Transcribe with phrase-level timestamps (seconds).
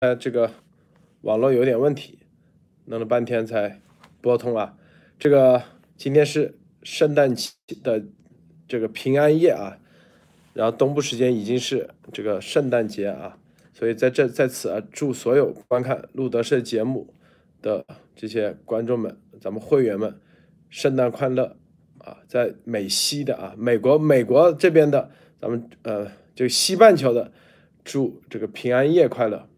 [0.00, 0.52] 呃，这个
[1.22, 2.20] 网络有点问题，
[2.84, 3.80] 弄了半天才
[4.20, 4.76] 拨通啊。
[5.18, 5.60] 这个
[5.96, 7.50] 今天是圣诞节
[7.82, 8.04] 的
[8.68, 9.76] 这个平安夜啊，
[10.54, 13.36] 然后东部时间已经是这个圣诞节啊，
[13.74, 17.12] 所以在这在此啊，祝所有观看路德社节目
[17.60, 17.84] 的
[18.14, 20.20] 这些观众们，咱们会员们，
[20.70, 21.56] 圣诞快乐
[21.98, 22.18] 啊！
[22.28, 25.10] 在美西的啊，美国美国这边的，
[25.40, 26.06] 咱们呃，
[26.36, 27.32] 这个西半球的，
[27.82, 29.48] 祝这个平安夜快乐。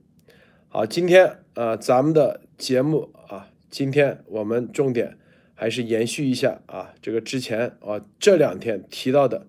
[0.73, 5.19] 好，今天呃，咱们的节目啊，今天我们重点
[5.53, 9.49] 还是延续一下啊，这个之前啊这两天提到的，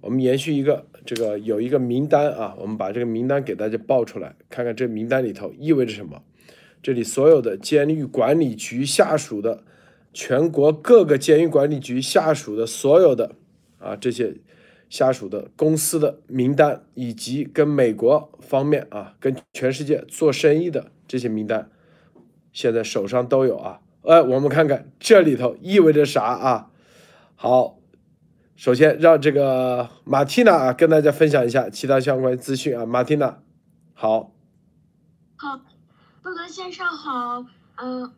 [0.00, 6.22] 我们延续一个这个有一个名单啊，我们把这个名单给大家报出来，看看这名单里头意味着什么。
[6.80, 9.64] 这里所有的监狱管理局下属的，
[10.12, 13.32] 全国各个监狱管理局下属的所有的
[13.78, 14.36] 啊这些。
[14.94, 21.68] 下属的公司的名单，以及跟美国方面啊，跟全世界做生意的这些名单，
[22.52, 23.80] 现在手上都有啊。
[24.02, 26.70] 呃，我们看看这里头意味着啥啊？
[27.34, 27.78] 好，
[28.54, 32.86] 首先让这个马蒂娜啊跟大家分享一下其他相关资讯啊。
[32.86, 33.40] 马蒂娜，
[33.94, 34.30] 好。
[35.34, 35.60] 好，
[36.22, 37.44] 布德先生好，
[37.82, 38.12] 嗯，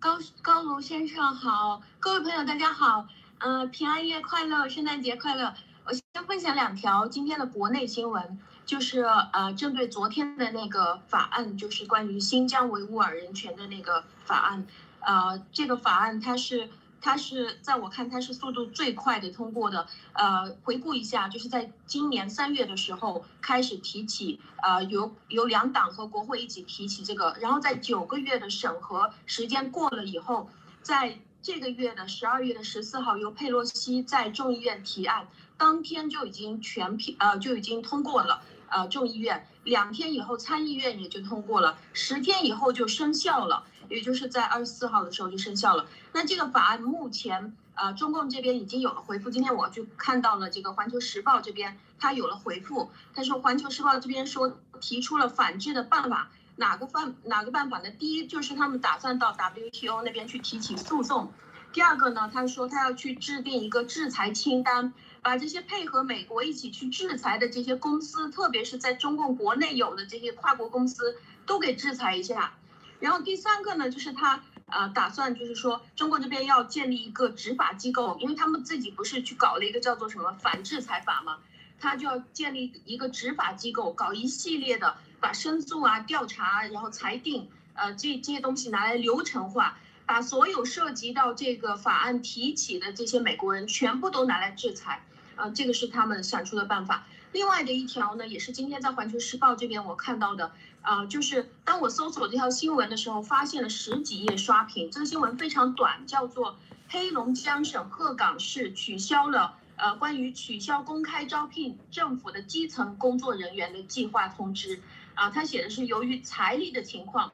[0.00, 3.06] 高高卢先生好，各位朋友大家好，
[3.38, 5.54] 嗯，平安夜快乐，圣诞节快乐。
[5.86, 14.66] 我先分享两条今天的国内新闻，就是呃，针对昨天的那个法案，就是关于新疆维吾尔人权的那个法案，
[14.98, 16.68] 呃，这个法案它是
[17.00, 30.50] 它是在我看它是速度最快的通过的，呃，回顾一下，就是在今年三月的时候开始提起，呃，由由两党和国会一起提起这个，然后在九个月的审核时间过了以后，
[30.82, 35.28] 在这个月的十二月的十四号，由佩洛西在众议院提案。
[35.56, 45.86] 当天就已经全批呃就已经通过了，呃众议院两天以后参议院也就通过了，十天以后就生效了，也就是在二十四号的时候就生效了。
[46.12, 57.90] 那这个法案目前呃中共这边已经有了回复，今天我就看到了这个环球时报这边他有了回复，他说环球时报这边说提出了反制的办法，哪个办哪个办法呢？
[57.90, 61.32] 第一就是他们打算到 WTO 那边去提起诉讼，
[61.76, 64.94] 第二个呢，他说他要去制定一个制裁清单。
[65.20, 72.54] 把这些配合美国一起去制裁的这些公司，特别是在中共国内有的这些跨国公司，都给制裁一下。
[73.00, 81.38] 然后第三个呢，就是他呃打算就是说，中国这边要建立一个执法机构，因为他们自己不是去搞了一个叫做什么反制裁法嘛，
[81.78, 89.76] 他就要建立一个执法机构，搞一系列的把申诉啊、调查，然后裁定，呃这这些东西拿来流程化，
[90.06, 95.04] 把所有涉及到这个法案提起的这些美国人全部都拿来制裁。
[95.34, 97.06] 呃，这个是他们想出的办法。
[97.32, 104.90] 另外的一条呢，也是今天在环球时报这边我看到的，呃，就是当我搜索这条新闻的时候，发现了十几页刷屏。
[104.90, 106.56] 这个新闻非常短，叫做
[106.88, 114.80] 黑龙江省鹤岗市取消了呃关于取消公开招聘政府的基层工作人员的计划通知。
[115.14, 117.32] 啊，他写的是由于财力的情况，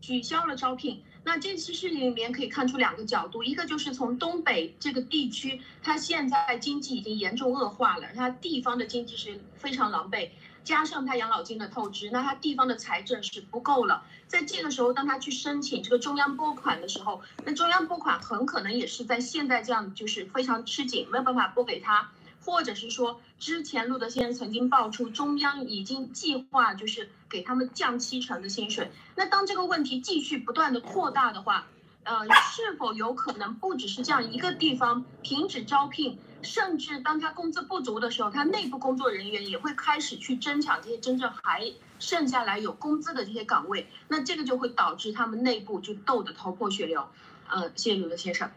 [0.00, 1.02] 取消了招聘。
[1.28, 10.30] 那这次事情里面可以看出两个角度，一个就是从东北这个地区，它现在经济已经严重恶化了，它地方的经济是非常狼狈，
[10.64, 14.04] 加上它养老金的透支，那它地方的财政是不够了。
[14.26, 22.10] 在这个时候，当他去申请这个中央拨款的时候，那中央拨款很可能也是在现在这样就是非常吃紧，没有办法拨给他。
[22.44, 28.90] 或者是说，之前路德先生曾经爆出中央已经计划就是给他们降七成的薪水。
[29.14, 31.66] 那当这个问题继续不断的扩大的话，
[32.04, 43.86] 呃，是否有可能不只是这样一个地方停止招聘，甚至当他工资不足的时候，他内部工作人员也会开始去争抢这些真正还剩下来有工资的这些岗位。
[44.08, 47.06] 那这个就会导致他们内部就斗得头破血流。
[47.50, 48.50] 呃，谢谢路德先生。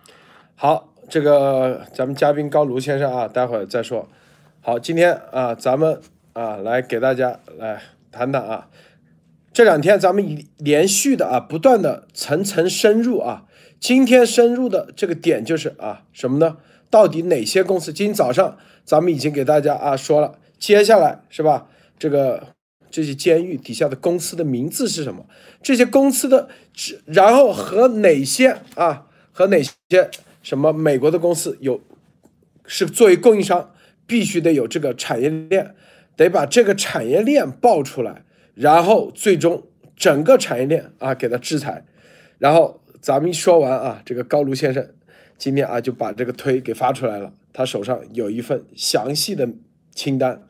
[0.64, 4.08] 好，这个咱们嘉宾高卢先生啊，待会儿再说。
[4.60, 6.00] 好，今天啊，咱们
[6.34, 8.70] 啊来给大家来谈谈啊，
[9.52, 13.46] 这两天咱们以连续的啊，不断的层层深入啊。
[13.80, 16.58] 今天深入的这个点就是啊，什么呢？
[16.92, 17.92] 到底哪些公司？
[17.92, 18.56] 今天早上
[18.86, 21.66] 咱们已经给大家啊说了，接下来是吧？
[21.98, 22.50] 这个
[22.92, 25.26] 这些监狱底下的公司的名字是什么？
[25.64, 26.50] 这些公司的，
[27.06, 29.08] 然后和哪些啊？
[29.32, 30.12] 和哪些？
[30.42, 30.74] 什么？
[30.74, 31.82] 美国的公司有
[32.66, 33.74] 是作为供应商，
[34.08, 35.76] 必须得有这个产业链，
[36.16, 38.24] 得把这个产业链爆出来，
[38.56, 39.64] 然后最终
[39.96, 41.86] 整个产业链啊给他制裁。
[42.38, 44.88] 然后咱们一说完啊，这个高卢先生
[45.38, 49.48] 今天啊就把这个推给发出来了，他手上有一份详细的
[49.94, 50.44] 清单，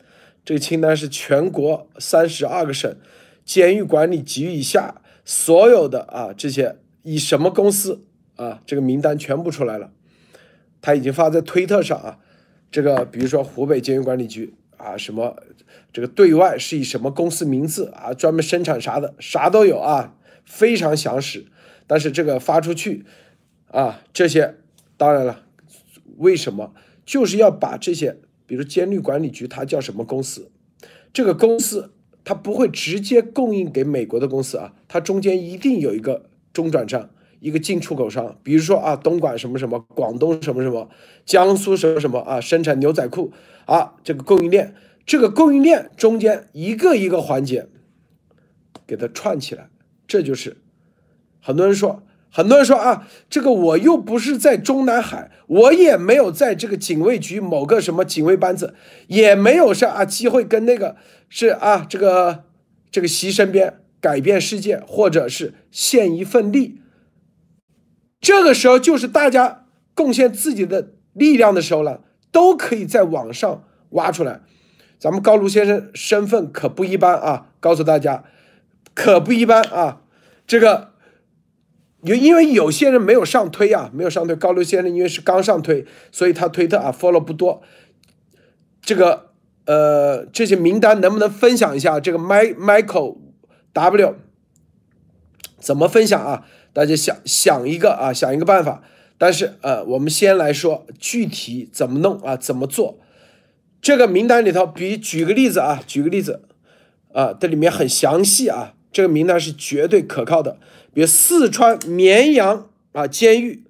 [0.45, 2.95] 这个清单是全国三十二个省
[3.43, 8.05] 监狱管理局以下所有的啊这些以什么公司
[8.41, 9.91] 啊这个名单全部出来了，
[10.81, 12.19] 他已经发在推特上啊，
[12.71, 15.35] 这个比如说湖北监狱管理局啊什么
[15.93, 20.15] 这个对外是以什么公司名字啊专门生产啥的啥都有啊，
[20.45, 21.45] 非常详实。
[21.85, 23.05] 但是这个发出去
[23.67, 24.55] 啊这些
[24.97, 25.43] 当然了，
[26.17, 26.73] 为什么
[27.05, 30.51] 就是要把这些比如监狱管理局它叫什么公司，
[31.13, 31.93] 这个公司。
[32.23, 37.09] 它不会直接供应给美国的公司啊，它中间一定有一个中转站，
[37.41, 40.89] 一个进出口商，比如说啊，东莞什么什么，广东什么什么，
[41.25, 43.33] 江苏什么什么啊，生产牛仔裤
[43.65, 47.67] 啊，这个供应链，这个供应链中间一个一个环节
[48.87, 49.69] 给它串起来，
[50.07, 50.61] 这就是
[51.41, 52.03] 很多人说。
[52.33, 58.73] 很多人说啊，这个我又不是在中南海，我也没有在这个警卫局某个什么警卫班子，
[59.07, 60.95] 也没有是啊机会跟那个
[61.27, 62.45] 是啊这个
[62.89, 66.80] 这个习身边改变世界，或者是献一份力。
[68.21, 72.01] 这个时候就是大家贡献自己的力量的时候了，
[72.31, 74.41] 都可以在网上挖出来。
[74.97, 78.23] 咱们高卢先生身份可不一般啊，告诉大家，
[78.93, 80.03] 可不一般啊，
[80.47, 80.91] 这个。
[82.03, 84.35] 有因为有些人没有上推啊，没有上推。
[84.35, 87.61] 高卢先生因为是刚上推，所以他推特啊 follow 不多。
[88.81, 89.29] 这个
[89.65, 91.99] 呃，这些名单能不能分享一下？
[91.99, 93.17] 这个 My Michael
[93.73, 94.15] W
[95.59, 96.47] 怎么分享啊？
[96.73, 98.83] 大家想想一个啊，想一个办法。
[99.17, 102.99] 但是呃，我们先来说具体怎么弄啊，怎么做？
[103.81, 106.41] 这个名单里头，比举个例子啊，举个例子
[107.13, 110.57] 啊，这里面很详细啊，这个名单是绝对可靠的。
[110.93, 113.63] 比如四川绵阳啊监狱，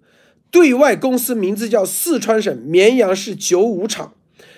[0.50, 4.13] 对外公司名字叫四川省绵阳市九五厂，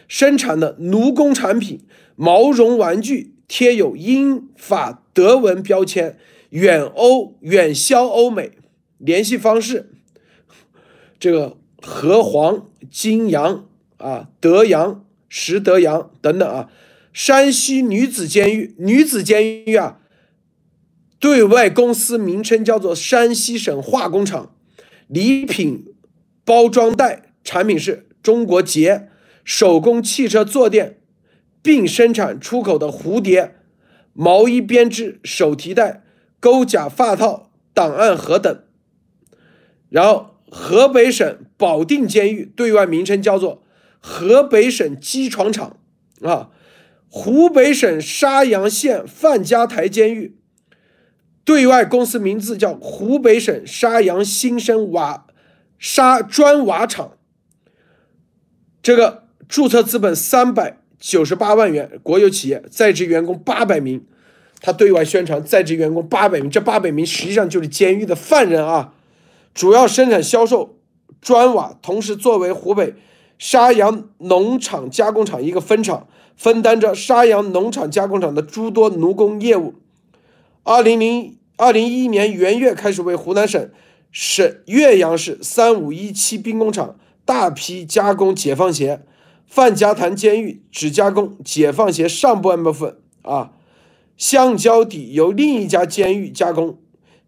[0.07, 1.81] 生产的奴工产品
[2.15, 6.17] 毛绒玩具贴有英法德文标签，
[6.53, 8.51] 远欧远销欧美。
[8.99, 9.91] 联系方式：
[11.19, 13.67] 这个和黄、金阳
[13.97, 16.69] 啊、德阳、石德阳等等啊。
[17.11, 19.99] 山西女子监狱，女子监狱啊。
[21.19, 24.55] 对外公司名称叫做山西省化工厂，
[25.07, 25.85] 礼品
[26.45, 29.09] 包装袋产品是中国结
[29.43, 30.99] 手工汽车坐垫，
[31.63, 33.55] 并生产出口的蝴蝶
[34.13, 36.02] 毛衣编织手提袋、
[36.43, 38.63] 勾甲发套、档案盒等。
[39.87, 43.63] 然后，河北省保定监狱对外名称叫做
[44.01, 45.77] 河北省机床厂
[46.21, 46.49] 啊，
[47.07, 50.35] 湖北省沙洋县范家台监狱。
[51.45, 55.25] 对外公司名字叫湖北省沙洋新生瓦
[55.79, 57.17] 沙砖瓦厂，
[58.81, 64.05] 这个注册资本三百九十八万元，国有企业，在职员工八百名。
[64.65, 68.93] 他对外宣传在职员工八百名，这八百名实际上就是监狱的犯人啊。
[69.53, 70.77] 主要生产销售
[71.21, 72.95] 砖瓦，同时作为湖北
[73.37, 76.07] 沙洋农场加工厂一个分厂，
[76.37, 79.75] 分担着沙洋农场加工厂的诸多奴工业务。
[80.63, 83.69] 二零零二零一一年元月开始为湖南省
[84.13, 89.01] 省岳阳市三五一七兵工厂大批加工解放鞋，
[89.45, 93.51] 范家潭监狱只加工解放鞋上半部分啊，
[94.17, 96.77] 橡胶底由另一家监狱加工，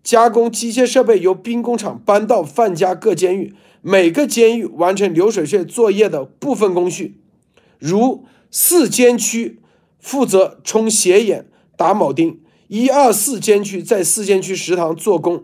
[0.04, 7.20] 加工机械设备由兵工厂搬到范家各监狱，每个监狱完成流水线作业的部分工序，
[7.80, 9.60] 如四监区
[10.00, 12.39] 负责冲鞋眼、打铆钉。
[12.68, 15.44] 一二四监区在四监区食堂做工，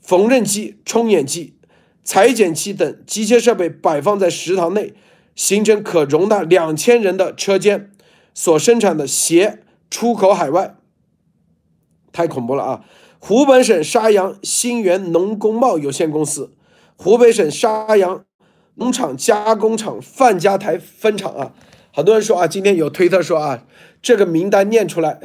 [0.00, 1.54] 缝纫机、冲眼机、
[2.04, 4.94] 裁剪机等机械设备摆放在食堂内，
[5.34, 7.90] 形成可容纳两千人的车间。
[8.32, 10.76] 所生产的鞋出口海外，
[12.12, 12.84] 太恐怖了啊！
[13.18, 16.52] 湖北省沙洋新源农工贸有限公司，
[16.96, 18.24] 湖北省沙洋
[18.74, 21.52] 农场加工厂范家台分厂啊！
[21.92, 23.64] 很多人说啊，今天有推特说啊，
[24.02, 25.18] 这个名单念出来。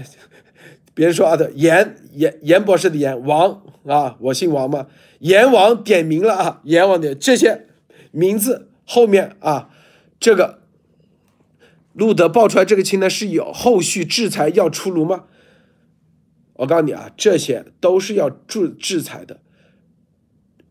[0.93, 4.87] 别人说啊的阎阎阎博士的阎王啊，我姓王嘛，
[5.19, 7.67] 阎王点名了啊，阎王点这些
[8.11, 9.69] 名字后面啊，
[10.19, 10.60] 这个
[11.93, 15.25] 路德爆出来这个清单是有后续制裁要出炉吗？
[16.53, 19.41] 我告诉你啊，这些都是要制制裁的。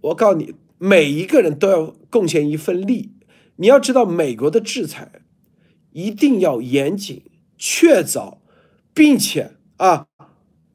[0.01, 3.13] 我告诉你，每一个人都要贡献一份力。
[3.57, 5.21] 你要知道，美国的制裁
[5.93, 7.23] 一定要严谨、
[7.59, 8.39] 确凿，
[8.95, 10.07] 并且啊。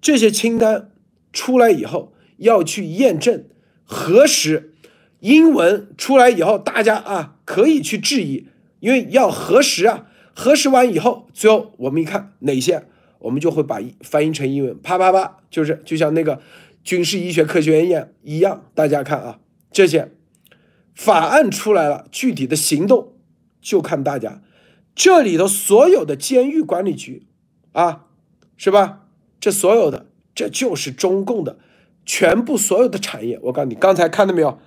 [0.01, 0.91] 这些清单
[1.33, 3.45] 出来以后，要去验证、
[3.83, 4.75] 核实。
[5.21, 8.47] 英文出来以后，大家啊可以去质疑，
[8.81, 10.05] 因为要核实啊。
[10.35, 12.83] 核实完以后，最后我们一看哪些
[13.19, 16.41] 我们就会把翻译成英文，啪啪啪，就是就像那个
[16.83, 18.63] 军事医学科学院一样一样。
[18.75, 19.39] 大家看啊，
[19.71, 20.11] 这些
[20.93, 23.13] 法案出来了，具体的行动
[23.61, 24.41] 就看大家。
[24.93, 27.25] 这里头所有的监狱管理局
[27.71, 28.05] 啊，
[28.57, 29.03] 是吧？
[29.39, 31.57] 这所有的，这就是中共的
[32.05, 33.39] 全部所有的产业。
[33.43, 34.59] 我告诉你，刚才看到没有？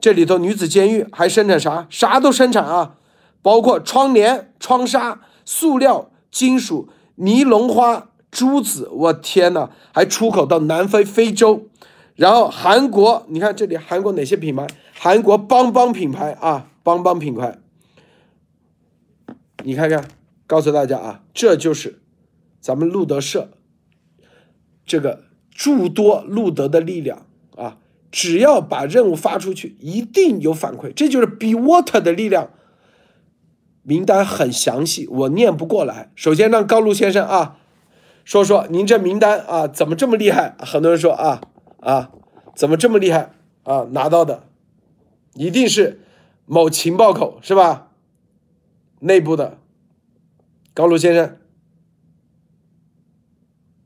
[0.00, 1.86] 这里头女子监狱还生产啥？
[1.88, 2.96] 啥都生产啊，
[3.44, 8.88] 包括窗帘、窗纱、塑料、金属、尼龙花、珠子。
[8.90, 11.68] 我天哪，还出口到南非、非洲。
[12.16, 14.66] 然后韩国，你看这里韩国哪些品牌？
[14.94, 17.58] 韩国邦邦品牌啊，邦邦品牌。
[19.62, 20.08] 你看看，
[20.46, 22.00] 告诉大家啊，这就是
[22.62, 23.50] 咱们路德社
[24.86, 27.76] 这个诸多路德的力量啊！
[28.10, 32.48] 只要把任务发出去，一定有反馈，这就是 Be Water 的力量。
[33.84, 36.10] 名单很详细，我念不过来。
[36.16, 37.58] 首先让高路先生啊
[38.24, 40.56] 说说您这名单啊怎么这么厉害？
[40.58, 41.40] 很多人说啊
[41.80, 42.10] 啊
[42.56, 44.48] 怎么这么厉害啊拿到的，
[45.34, 46.00] 一定是
[46.46, 47.90] 某情报口是吧？
[49.00, 49.58] 内部的
[50.72, 51.36] 高路先生，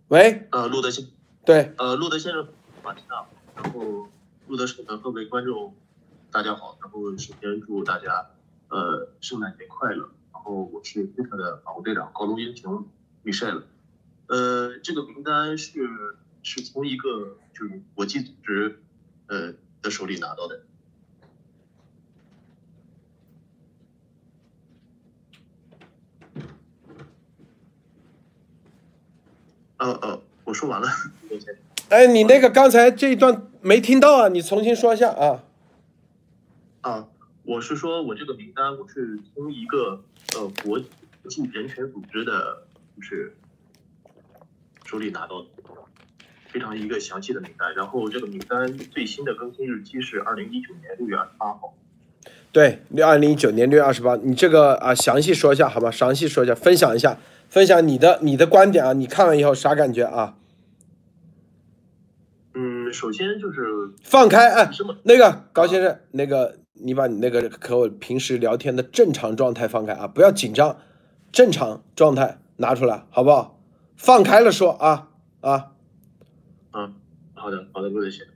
[0.07, 1.05] 喂，呃，路德先，
[1.45, 2.47] 对，呃，路德先生，
[2.85, 3.26] 晚上好。
[3.57, 4.07] 然后，
[4.47, 5.75] 路德社的各位观众，
[6.31, 6.78] 大家好。
[6.81, 8.28] 然后，首先祝大家，
[8.69, 10.11] 呃，圣诞节快乐。
[10.33, 12.87] 然后，我是飞特的保护队长高中英雄
[13.25, 13.65] Michelle。
[14.29, 15.89] 呃，这个名单是
[16.43, 18.81] 是从一个就是国际组织，
[19.27, 20.63] 呃的手里拿到的。
[29.79, 30.89] 呃呃，我说完了。
[31.89, 35.45] 哎，你那个刚才这一段没听到啊，你重新说一下啊。
[36.81, 37.09] 啊，
[37.49, 42.64] 我是说我这个名单，我是从一个呃国际人权组织的，
[42.95, 43.35] 就是
[44.85, 45.49] 手里拿到的，
[46.50, 47.75] 非常一个详细的名单。
[47.75, 51.73] 然后这个名单最新的更新日期是二零一九年六月二十八号。
[52.52, 55.90] 对，六二零一九年六月二十八，你这个啊，详细说一下好吗？
[55.90, 57.19] 详细说一下，分享一下。
[57.49, 60.37] 分享你的你的观点啊，你看完以后啥感觉啊？
[62.88, 64.71] 嗯，首先就是放开哎，
[65.04, 70.78] 那个高先生，那个你把你那个和我平时聊天的正常状态放开啊，不要紧张，
[71.30, 73.61] 正常状态拿出来好不好？
[73.97, 75.73] 放开了说啊啊。
[76.73, 76.95] 嗯，
[77.35, 78.26] 好的好的，陆德先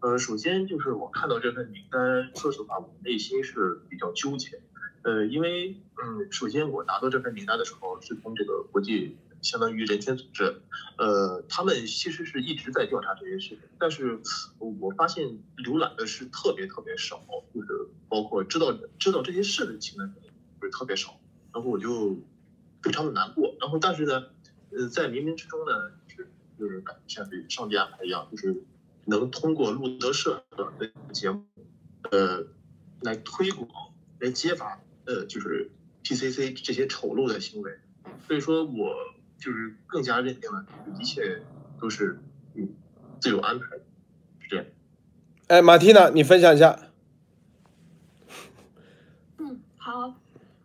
[0.00, 4.60] 呃，首先就是我看到这份名单，说实话，我内心是比较纠结。
[5.02, 10.62] 呃，因为嗯，首先我拿到这份名单的时候，是从这个国际相当于人权组织，
[10.98, 14.20] 呃，他们其实是一直在调查这件事情，但是
[14.58, 17.22] 我发现浏览的是特别特别少，
[17.54, 20.14] 就是包括知道知道这些事情的人
[20.58, 21.20] 不是特别少，
[21.52, 22.18] 然后我就
[22.82, 24.24] 非常的难过，然后但是呢，
[24.70, 25.72] 呃，在冥冥之中呢，
[26.08, 28.62] 就是就是感觉像是上帝安排一样，就是
[29.06, 31.44] 能通过路德社的节目，
[32.10, 32.46] 呃，
[33.02, 33.68] 来推广，
[34.18, 34.80] 来揭发。
[35.06, 35.68] 呃，就是
[36.04, 37.72] PCC 这些丑陋的行为，
[38.28, 38.94] 所以说我
[39.40, 40.64] 就是更加认定了
[41.00, 41.42] 一切
[41.80, 42.20] 都是
[42.54, 42.68] 嗯
[43.18, 43.64] 自有安排，
[44.38, 44.66] 是这样。
[45.48, 46.78] 哎，马蒂娜，你分享一下。
[49.38, 50.14] 嗯，好，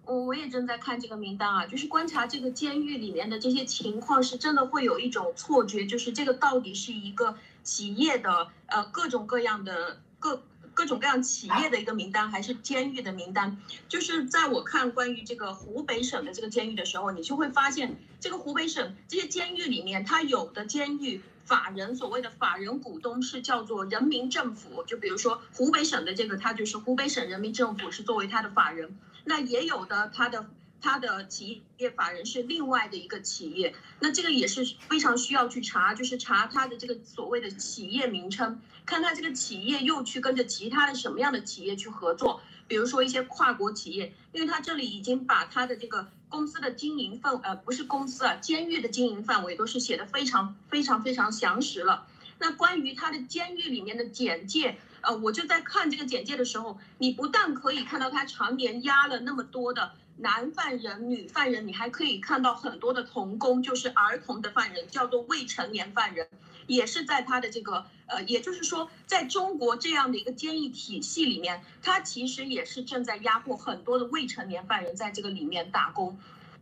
[0.04, 10.44] 我我也正在看这个名单啊，就是观察这个监狱里面的这些情况，是真的会有一种错觉，就是这个到底是一个企业的呃各种各样的各。
[10.76, 13.58] 各种各样企业的一个名单，还是监狱的名单？
[13.90, 28.98] 就是在我看关于这个湖北省的这个监狱的时候，你就会发现，这个湖北省这些监狱里面，它有的监狱法人所谓的法人股东是叫做人民政府，就比如说湖北省的这个，它就是湖北省人民政府是作为它的法人。
[29.24, 30.46] 那也有的它的
[30.82, 38.62] 他的企业法人是另外的一个企业，那这个也是非常需要去查，就是查他的这个所谓的企业名称。
[38.86, 52.06] 看他这个企业又去跟着其他的什么样的企业去合作，比如说一些跨国企业，因为他这里已经把他的这个公司的经营范，呃，不是公司啊，监狱的经营范围都是写的非常非常非常详实了。
[52.38, 66.28] 那关于他的监狱里面的简介，呃，我就在看这个简介的时候，你不但可以看到他常年压了那么多的男犯人、女犯人，你还可以看到很多的童工，就是儿童的犯人，叫做未成年犯人。
[66.68, 76.18] 也是在他的这个呃，也就是说，在中国这样的一个监狱体系里面，他其实也是正在压迫很多的未成年犯人在这个里面打工。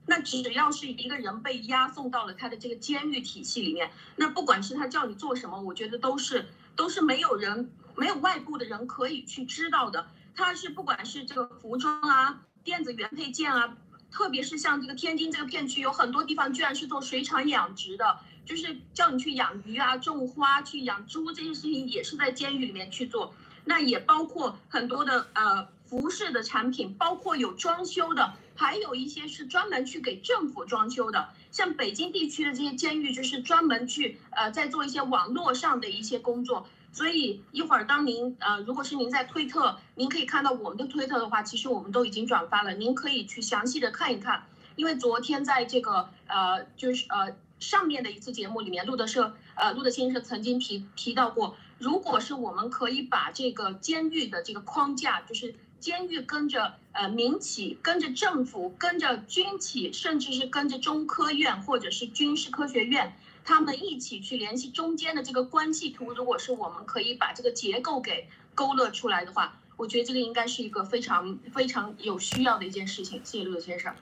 [0.05, 10.07] 那只要是一个人被押送到了他的这个监狱体系里面，那不管是他叫你做什么，我觉得都是都是没有人没有外部的人可以去知道的。
[10.35, 13.77] 他是不管是这个服装啊、电子原配件啊。
[14.11, 23.33] 特别是像这个天津这个片区，有很多地方居然是做水产养殖的，就是叫你去养鱼啊、种花、去养猪这些事情，也是在监狱里面去做。
[23.65, 31.29] 那也包括很多的呃服饰的产品，包括有装修的，还有一些是专门去给政府装修的。
[31.49, 36.67] 像北京地区的这些监狱，就是专门去呃在做一些网络上的一些工作。
[36.93, 44.45] 所以一会儿当您呃，如果是您在推特，您可以看到我们的推特的话，其实我们都已经转发了，您可以去详细的看一看。
[44.75, 63.15] 因为昨天在这个呃，就是呃上面的一次节目里面，路德社呃路德先生曾经提提到过，如果是我们可以把这个监狱的这个框架，就是监狱跟着呃民企、跟着政府、跟着军企，甚至是跟着中科院或者是军事科学院。
[63.43, 73.19] 他们一起去联系中间的这个关系图，如果是我们可以把这个结构给勾勒出来的话，我觉得这个应该是一个非常非常有需要的一件事情。
[73.23, 73.93] 谢谢陆先生。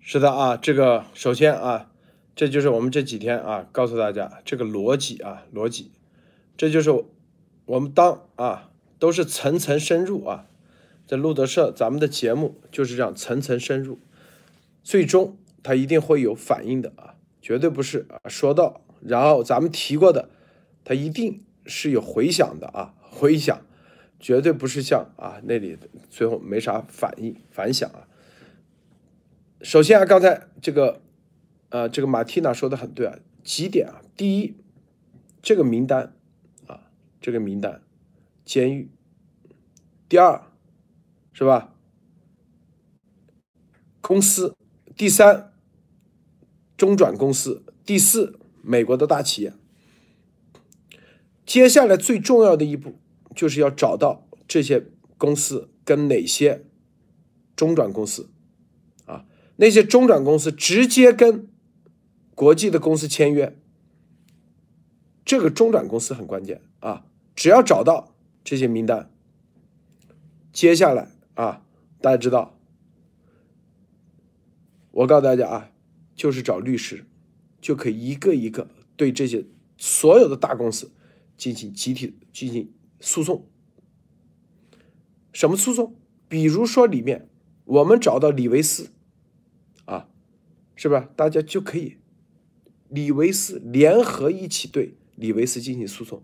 [0.00, 1.88] 是的啊，这个首先啊，
[2.34, 5.90] 这就是我们这几天啊告诉大家这个逻辑啊逻辑，
[6.56, 7.04] 这就是
[7.64, 10.46] 我们当啊都是层层深入啊，
[11.06, 14.00] 在路德社咱们的节目就是这样层层深入，
[14.82, 17.11] 最终它一定会有反应的啊。
[17.42, 20.30] 绝对不是啊，说到，然后咱们提过的，
[20.84, 23.60] 它一定是有回响的啊，回响，
[24.20, 25.76] 绝对不是像啊那里
[26.08, 28.06] 最后没啥反应反响啊。
[29.60, 31.02] 首先啊，刚才这个，
[31.70, 34.56] 呃，这个马蒂娜说的很对啊，几点啊，第一，
[35.42, 36.14] 这个名单
[36.68, 36.88] 啊，
[37.20, 37.82] 这个名单，
[38.44, 38.88] 监狱，
[40.08, 40.40] 第二，
[41.32, 41.74] 是吧？
[44.00, 44.56] 公司，
[44.96, 45.51] 第三。
[46.82, 49.54] 中转公司，第四，美国的大企业。
[51.46, 52.98] 接下来最重要的一步，
[53.36, 56.64] 就是要找到这些公司跟哪些
[57.54, 58.30] 中转公司，
[59.06, 59.24] 啊，
[59.58, 61.48] 那些中转公司直接跟
[62.34, 63.56] 国际的公司签约。
[65.24, 67.04] 这个中转公司很关键啊，
[67.36, 68.12] 只要找到
[68.42, 69.08] 这些名单，
[70.52, 71.62] 接下来啊，
[72.00, 72.58] 大家知道，
[74.90, 75.68] 我告诉大家啊。
[76.14, 77.04] 就是找律师，
[77.60, 79.44] 就可以一个一个对这些
[79.76, 80.90] 所有的大公司
[81.36, 83.46] 进行集体进行诉讼。
[85.32, 85.96] 什么诉讼？
[86.28, 87.28] 比如说里面
[87.64, 88.90] 我们找到李维斯，
[89.86, 90.08] 啊，
[90.76, 91.10] 是吧？
[91.16, 91.96] 大家就可以
[92.88, 96.22] 李维斯联合一起对李维斯进行诉讼。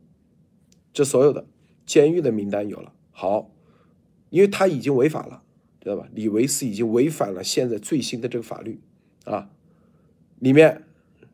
[0.92, 1.46] 这所有的
[1.86, 3.50] 监狱的名单有了，好，
[4.30, 5.42] 因为他已经违法了，
[5.80, 6.08] 知道吧？
[6.12, 8.80] 李维斯已经违反了现在最新的这个法律，
[9.24, 9.50] 啊。
[10.38, 10.84] 里面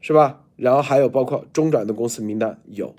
[0.00, 0.44] 是吧？
[0.56, 2.94] 然后还有包括中转的公司名单有。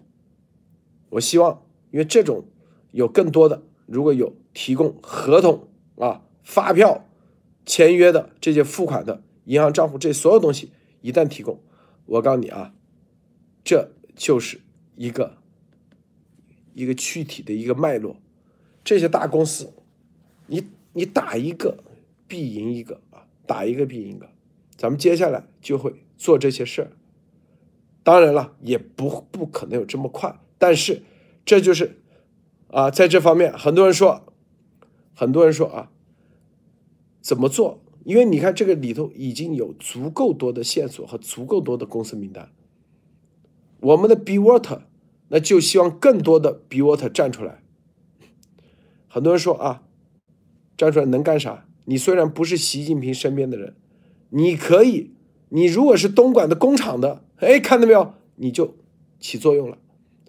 [1.10, 2.44] 我希望，因为这种
[2.92, 7.08] 有更多的，如果有提供合同啊、发票、
[7.66, 11.62] 签约的这些付款的银行账户，这所有东西一旦提供，
[12.06, 12.74] 我告诉你啊，
[13.64, 14.60] 这就是
[14.96, 15.38] 一个
[16.74, 18.18] 一个具体的一个脉络。
[18.84, 19.74] 这些大公司，
[20.48, 21.78] 你你打一个
[22.28, 24.30] 必赢一个啊，打一个必赢一个。
[24.78, 26.92] 咱们接下来就会做这些事儿，
[28.04, 31.02] 当然了，也不不可能有这么快，但是
[31.46, 31.98] 这就是
[32.68, 34.26] 啊，在这方面，很多人说，
[35.14, 35.92] 很多人说啊，
[37.22, 37.82] 怎么做？
[38.04, 42.52] 因为你看这个里头已经有足够多的线索和足够多的公司名单，
[43.80, 44.82] 我们的 B Water
[45.30, 47.64] 那就希望更多的 B Water 站出来。
[49.08, 49.84] 很多人说啊，
[50.76, 51.66] 站出来能干啥？
[51.86, 53.76] 你虽然不是习近平身边的人。
[54.30, 55.12] 你可以，
[55.50, 58.76] 你如果是东莞的工厂的，哎，看到没有，你就
[59.20, 59.78] 起作用了。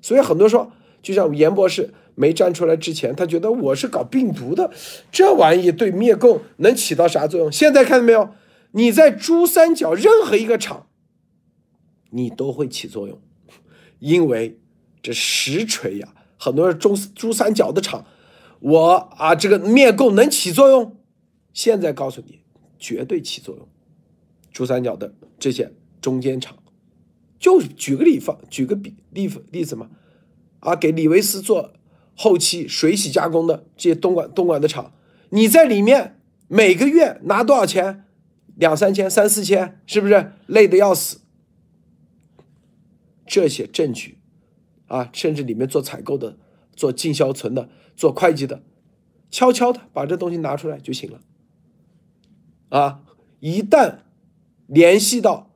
[0.00, 0.70] 所以很多说，
[1.02, 4.70] 就像严博士没站出来之前，他觉得我是搞病毒的，
[5.10, 7.50] 这玩意对灭共能起到啥作用？
[7.50, 8.30] 现在看到没有，
[8.72, 10.86] 你在珠三角任何一个厂，
[12.10, 13.20] 你都会起作用，
[13.98, 14.58] 因为
[15.02, 16.08] 这实锤呀。
[16.38, 18.04] 很多人珠珠三角的厂，
[18.60, 20.96] 我啊，这个灭共能起作用，
[21.52, 22.40] 现在告诉你，
[22.78, 23.66] 绝对起作用。
[24.56, 26.56] 珠三角的这些中间厂，
[27.38, 29.90] 就举个例方，举个比例例子嘛，
[30.60, 31.74] 啊，给李维斯做
[32.14, 34.94] 后期水洗加工的这些东莞东莞的厂，
[35.28, 38.04] 你在里面每个月拿多少钱？
[38.54, 41.20] 两三千、三四千，是不是累得要死？
[43.26, 44.16] 这些证据
[44.86, 46.38] 啊，甚至里面做采购的、
[46.74, 48.62] 做进销存的、做会计的，
[49.30, 51.20] 悄悄的把这东西拿出来就行了。
[52.70, 53.02] 啊，
[53.40, 54.05] 一旦
[54.66, 55.50] 联系到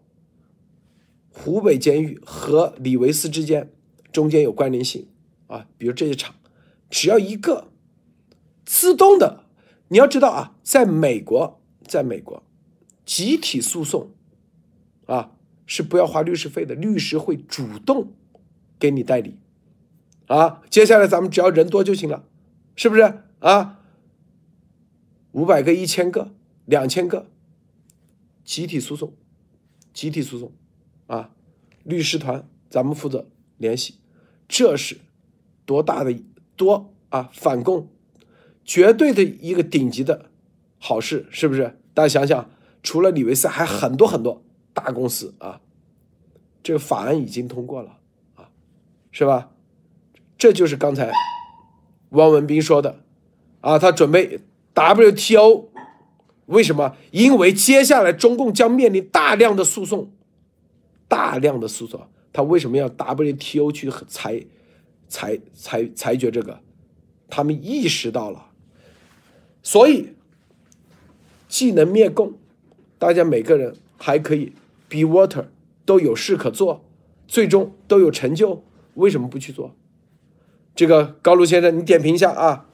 [1.30, 3.72] 湖北监狱和李维斯之间，
[4.12, 5.08] 中间有关联性
[5.46, 6.34] 啊，比如这一场，
[6.88, 7.68] 只要一个
[8.64, 9.44] 自动的，
[9.88, 12.42] 你要知道啊，在美国，在美国
[13.04, 14.10] 集体诉讼
[15.06, 15.32] 啊
[15.66, 18.12] 是不要花律师费的，律师会主动
[18.78, 19.38] 给你代理
[20.26, 20.62] 啊。
[20.70, 22.24] 接下来咱们只要人多就行了，
[22.76, 23.80] 是不是啊？
[25.32, 26.34] 五百个、一千个、
[26.66, 27.30] 两千个，
[28.50, 29.12] 集体诉讼，
[29.94, 30.50] 集体诉讼
[31.06, 31.30] 啊，
[31.84, 33.94] 律师团咱们负责联系，
[34.48, 34.98] 这是
[35.64, 36.12] 多大的
[36.56, 37.86] 多啊反共，
[38.64, 40.32] 绝对的一个顶级的
[40.80, 41.78] 好事，是不是？
[41.94, 42.50] 大家想想，
[42.82, 44.42] 除了李维斯，还很多很多
[44.74, 45.60] 大公司啊，
[46.60, 47.98] 这个法案已经通过了
[48.34, 48.50] 啊，
[49.12, 49.52] 是吧？
[50.36, 51.12] 这就是刚才
[52.08, 53.04] 汪文斌说的
[53.60, 54.40] 啊，他准备。
[54.72, 55.69] WTO
[56.50, 56.96] 为什么？
[57.12, 60.10] 因为接下来中共将面临大量的诉讼，
[61.08, 62.08] 大量的诉讼。
[62.32, 64.44] 他为什么要 WTO 去裁
[65.08, 66.60] 裁裁裁决这个？
[67.28, 68.46] 他们意识到了，
[69.62, 70.14] 所以
[71.48, 72.34] 既能灭共，
[72.98, 74.52] 大家每个人还可以
[74.88, 75.46] be water，
[75.84, 76.84] 都有事可做，
[77.28, 78.64] 最终都有成就。
[78.94, 79.74] 为什么不去做？
[80.74, 82.66] 这个高卢先生，你点评一下啊。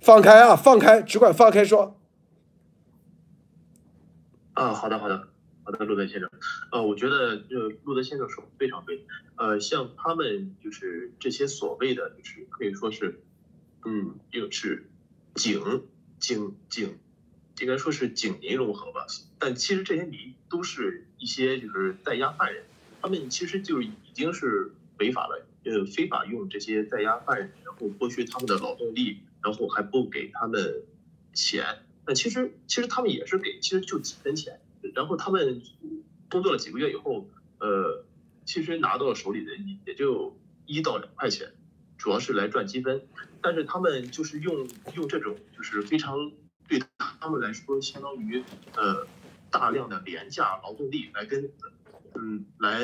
[0.00, 0.56] 放开啊！
[0.56, 1.96] 放开，只管放开说。
[4.62, 5.28] 啊，好的，好的，
[5.64, 6.30] 好的，路德先生。
[6.70, 9.04] 呃，我觉得这路德先生说非常对。
[9.34, 13.20] 呃，像他们就是这些所谓的，就是可以说是，
[13.84, 14.88] 嗯，就是
[15.34, 15.82] 警
[16.20, 16.96] 警警，
[17.58, 19.04] 应该说是警民融合吧。
[19.40, 22.62] 但其实这些民都是一些就是在押犯人，
[23.00, 24.70] 他们其实就已经是
[25.00, 29.18] 违法了，呃，非法用这些在押犯人，然后剥削他们的劳动力。
[29.42, 30.84] 然后还不给他们
[31.34, 34.60] 钱，那其实其实他们也是给，其实就几分钱。
[34.94, 35.62] 然后他们
[36.30, 38.04] 工作了几个月以后，呃，
[38.44, 39.52] 其实拿到了手里的
[39.86, 40.36] 也就
[40.66, 41.52] 一到两块钱，
[41.96, 43.06] 主要是来赚积分。
[43.40, 46.32] 但是他们就是用用这种就是非常
[46.68, 48.42] 对他们来说相当于
[48.76, 49.06] 呃
[49.50, 51.50] 大量的廉价劳动力来跟
[52.14, 52.80] 嗯来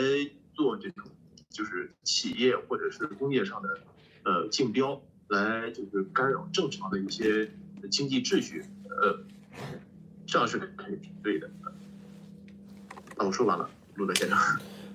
[0.55, 1.05] 做这种
[1.51, 3.81] 就是企业或者是工业上的
[4.25, 5.03] 呃竞标。
[5.31, 7.51] 来就是干扰正常的一些
[7.91, 9.19] 经济秩序，呃，
[10.27, 11.49] 这样是肯定对的。
[13.17, 14.39] 那我说完了，陆德先生。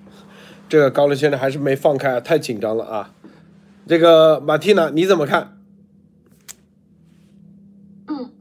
[0.69, 3.13] 这个高乐先生还是没放开，太紧张了啊。
[3.87, 5.61] 这个马蒂娜你怎么看？
[8.07, 8.31] 嗯，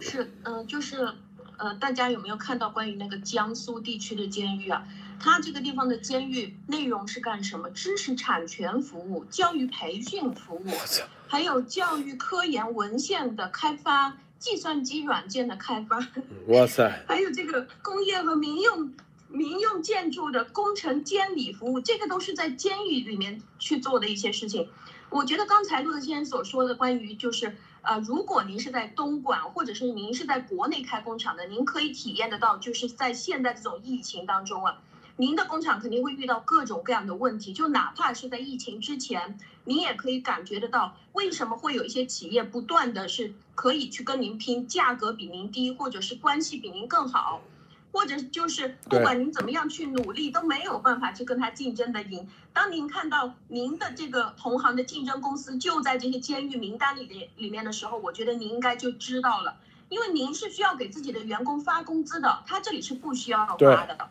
[0.00, 1.08] 是，嗯，就是，
[1.56, 4.86] 呃，大家有没有看到关于那个江苏地区的监狱啊？
[5.18, 7.70] 它这个地方的监狱内容是干什么？
[7.70, 10.66] 知识产权服务、教育培训服务，
[11.26, 15.96] 还有教育科研文献的开发、计算机软件的开发。
[16.48, 16.90] 哇塞！
[17.06, 18.92] 还有这个工业和民用
[19.28, 24.68] 民用建筑的工程监理服务，这个都是在监狱里面去做的一些事情。
[25.10, 34.82] 我觉得刚才陆德先生所说的关于就是，呃，如果您是在东莞，或者是您是在国内开工厂的，您可以体验得到，就是在现在这种疫情当中啊。
[35.22, 47.40] 您的工厂肯定会遇到各种各样的问题，就哪怕是在疫情之前，您也可以感觉得到，为什么会有一些企业不断的是可以去跟您拼，价格比您低，或者是关系比您更好，
[47.92, 52.26] 或者就是不管您怎么样去努力，都没有办法去跟他竞争的赢。
[52.52, 59.56] 当您看到您的这个同行的竞争公司就在这些监狱名单里的里面的时候，我觉得您应该就知道了，
[59.88, 64.10] 因为您是需要给自己的员工发工资的，他这里是不需要发的。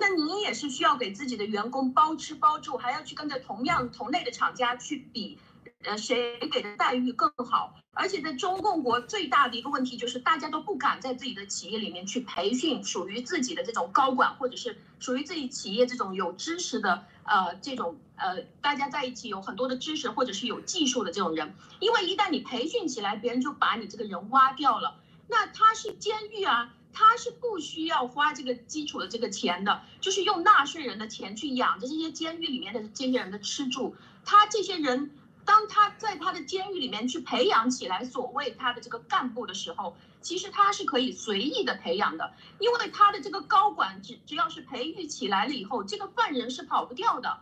[0.00, 5.38] 那您也是需要给自己的员工包吃包住，还要去跟着同样同类的厂家去比，
[5.84, 7.76] 呃，谁给的待遇更好？
[7.92, 24.96] 而且在中共国最大的一个问题就是，大家都不敢在自己的企业里面去培训属于自己的这种高管，或者是属于自己企业这种有知识的，呃，这种呃，大家在一起有很多的知识或者是有技术的这种人，因为一旦你培训起来，别人就把你这个人挖掉了，
[25.28, 26.72] 那他是监狱啊。
[26.92, 33.94] 他是不需要花这个基础的这个钱的，就是用纳税人的钱去养着这些监狱里面的这些人的吃住。
[34.24, 35.10] 他这些人，
[35.44, 47.40] 当他在他的监狱里面去培养起来所谓他的这个干部的时候，其实他是可以随意的培养的，因为他的这个高管只只要是培育起来了以后，这个犯人是跑不掉的，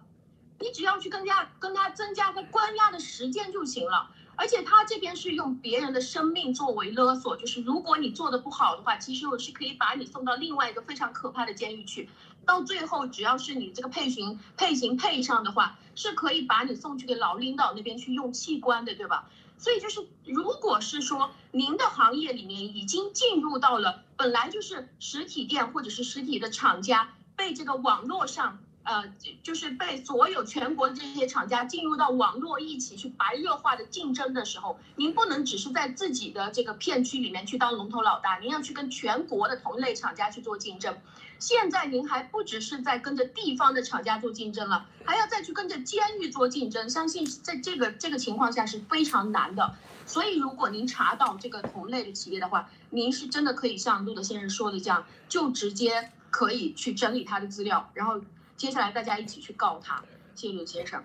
[0.60, 4.10] 你只要去跟加跟他增加他关押的时间就行了。
[4.38, 12.08] 而且他这边是用别人的生命作为勒索，就是如果你做的不好的话，其实我是可以把你送到另外一个非常可怕的监狱去。
[12.46, 19.28] 到最后，只要是你这个配型配型配上的话，是可以把你送去给老领导那边去用器官的，对吧？
[19.58, 28.60] 所以就是，如果是说您的行业里面已经进入到了本来就是实体店或者是实体的厂家被这个网络上。
[28.88, 29.04] 呃，
[29.42, 40.96] 就是被所有全国这些厂家进入到网络一起去白热化的竞争的时候，您不能只是在自己的这个片区里面去当龙头老大，您要去跟全国的同类厂家去做竞争。
[41.38, 46.88] 现在您还不只是在跟着地方的厂家做竞争了，还要再去跟着监狱做竞争。
[46.88, 49.74] 相信在这个这个情况下是非常难的。
[50.06, 58.18] 所以，如果您查到这个同类的企业的话，您是真的可以像陆德先生说的这样，就直接可以去整理他的资料，然后
[58.58, 60.02] 接下来大家一起去告他。
[60.34, 61.00] 谢谢陆先生。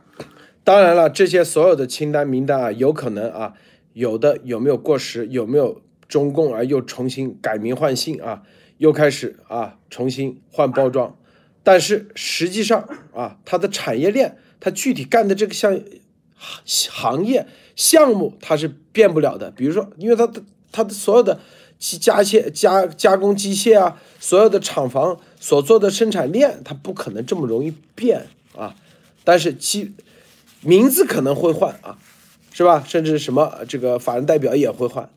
[0.64, 3.54] 当然了，这些所有的清单名单啊，有可能啊，
[3.94, 8.42] 有的有没有过时，有没有中共啊又重新改名换姓啊，
[8.80, 11.16] 又开始啊重新换包装，
[11.64, 15.80] 但是实际上啊，它的产业链，它具体干的这个项
[16.66, 19.52] 行行业项目，它是变不了的。
[19.52, 21.40] 比如说，因为它的它的所有的
[21.78, 28.78] 机加械加加工机械啊，所有的厂房所做的生产链，它不可能这么容易变啊。
[29.26, 29.92] 但是其
[30.62, 32.00] 名字可能会换啊，
[32.54, 32.82] 是吧？
[32.88, 35.10] 甚至什么这个法人代表也会换，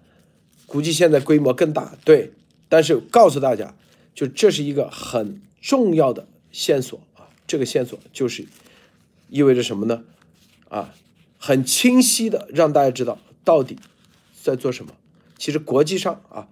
[0.66, 1.94] 估计现在规模更大。
[2.04, 2.32] 对，
[2.68, 3.72] 但是告诉大家，
[4.16, 7.30] 就这是一个很重要的线索啊。
[7.46, 8.44] 这个线索就是
[9.30, 10.02] 意味着什么呢？
[10.68, 10.92] 啊，
[11.38, 13.78] 很清晰的让大家知道到底
[14.42, 14.90] 在做什么。
[15.38, 16.48] 其实国际上啊，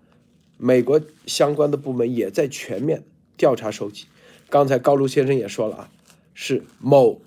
[0.58, 3.02] 美国相关的部门也在全面
[3.36, 4.06] 调查收集。
[4.48, 5.90] 刚才高卢先生也说了啊，
[6.34, 7.20] 是某。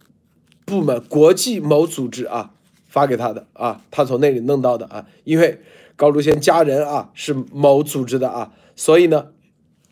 [0.66, 2.54] 部门国际某组织啊
[2.90, 5.62] 发给他的啊，他从那里弄到的啊，因为
[5.96, 9.32] 高卢先家人啊是某组织的啊，所以呢，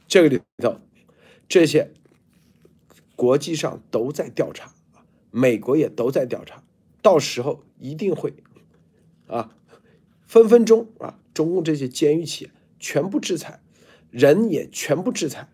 [0.09, 0.77] 这个里头
[1.47, 1.93] 这些
[3.15, 4.73] 国际上都在调查
[5.31, 6.61] 美国也都在调查，
[7.01, 8.33] 到时候一定会
[9.27, 9.55] 啊
[10.27, 12.51] 分分钟啊，中共这些监狱企业
[12.81, 13.61] 全部制裁，
[14.11, 15.47] 人也全部制裁，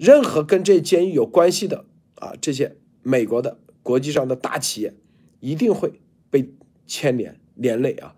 [0.00, 1.84] 任何跟这监狱有关系的
[2.14, 3.58] 啊这些美国的。
[3.82, 4.94] 国际上的大企业
[5.40, 6.50] 一定会被
[6.86, 8.14] 牵连连累啊，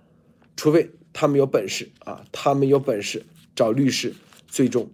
[0.56, 4.12] 除非他们有本事啊，他们有本事找律师，
[4.48, 4.90] 最终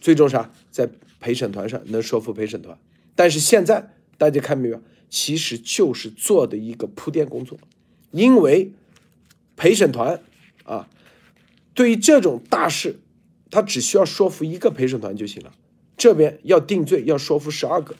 [0.00, 2.78] 最终啥，在陪审团上能说服陪审团。
[3.14, 7.58] 但是现在大家看没有，其实就是做的一个铺垫工作，
[8.10, 8.72] 因为
[9.56, 10.22] 陪审团
[10.64, 10.88] 啊，
[11.72, 13.00] 对于这种大事，
[13.50, 15.54] 他只需要说服一个陪审团就行了，
[16.02, 17.94] 这边要定罪要说服十二个。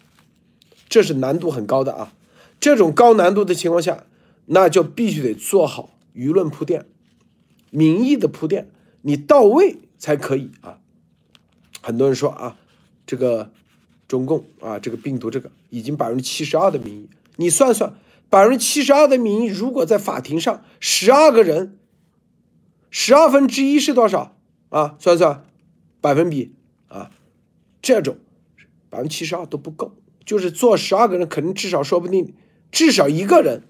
[0.89, 2.13] 这是难度很高的啊！
[2.59, 4.07] 这种高难度的情况下，
[4.47, 6.85] 那就必须得做好舆论铺垫、
[7.71, 8.69] 民意的铺垫，
[9.03, 10.81] 你到位才可以啊。
[11.81, 12.57] 很多人说啊，
[13.07, 13.53] 这个
[14.09, 17.95] 中共啊，这个病毒这个已经百分之七十二的民意，你算算，
[18.29, 21.79] 百分之七十二的民意，如果在法庭上十二个人，
[22.91, 24.37] 十二分之一是多少
[24.71, 24.97] 啊？
[24.99, 25.45] 算算
[26.01, 26.53] 百分比
[26.89, 27.13] 啊，
[27.83, 28.17] 这种
[28.89, 29.95] 百分之七十二都不够。
[30.25, 32.33] 就是做十二个人，肯定至少说不定，
[32.71, 33.65] 至少一个人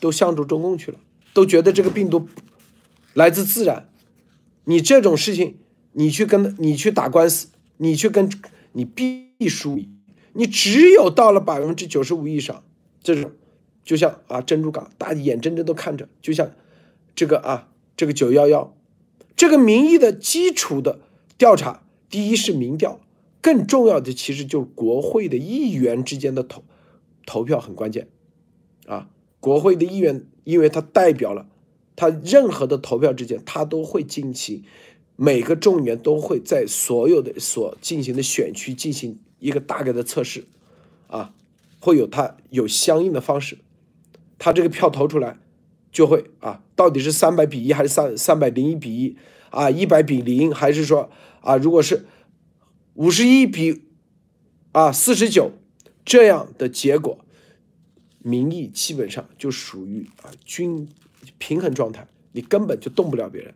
[0.00, 0.98] 都向着中共去了，
[1.32, 2.28] 都觉得这个病毒
[3.12, 3.88] 来自自然。
[4.64, 5.58] 你这种事情，
[5.92, 7.46] 你去跟你去打官司，
[7.76, 8.28] 你去跟
[8.72, 9.78] 你必输。
[10.32, 12.64] 你只有到了百分之九十五以上，
[13.00, 13.30] 这种
[13.84, 16.50] 就像啊珍珠港，大家眼睁睁都看着，就像
[17.14, 18.76] 这个啊这个九幺幺，
[19.36, 20.98] 这个民意的基础的
[21.38, 22.98] 调查，第一是民调。
[23.44, 26.64] 更重要的其实就是国会的议员之间的投
[27.26, 28.08] 投票很关键，
[28.86, 31.46] 啊，国会的议员，因为他代表了
[31.94, 34.64] 他任何的投票之间，他都会进行
[35.16, 40.46] 每个众议员都会在所有的所进行的选区进行一个大概的测试，
[41.08, 41.34] 啊，
[41.80, 43.58] 会有他有相应的方式，
[44.38, 45.36] 他这个票投出来
[45.92, 49.18] 就会啊，到底是三百比一还是三三百零一比一
[49.50, 51.10] 啊，一百比零还是说
[51.42, 52.06] 啊，如果是。
[52.94, 53.82] 五十一比
[54.72, 55.52] 啊四十九
[56.04, 57.18] 这样的结果，
[58.20, 60.88] 民意基本上就属于啊均
[61.38, 63.54] 平衡状态，你根本就动不了别人，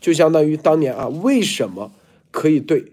[0.00, 1.92] 就相当于当年啊为什么
[2.30, 2.92] 可以对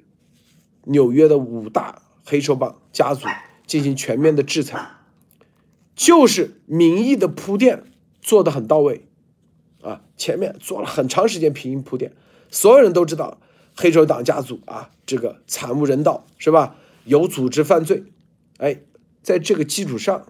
[0.83, 3.27] 纽约的五大黑手帮家族
[3.65, 4.91] 进行全面的制裁，
[5.95, 7.83] 就是民意的铺垫
[8.21, 9.07] 做的很到位
[9.81, 12.11] 啊，前面做了很长时间平铺垫，
[12.49, 13.39] 所有人都知道。
[13.81, 16.75] 黑手党家族啊，这个惨无人道是吧？
[17.03, 18.03] 有组织犯罪，
[18.57, 18.79] 哎，
[19.23, 20.27] 在这个基础上，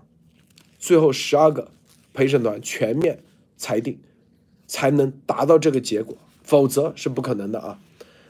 [0.79, 1.69] 最后十二个
[2.13, 3.21] 陪审团全面
[3.57, 3.99] 裁定，
[4.67, 7.81] 才能达到这个结果，否则是不可能的啊！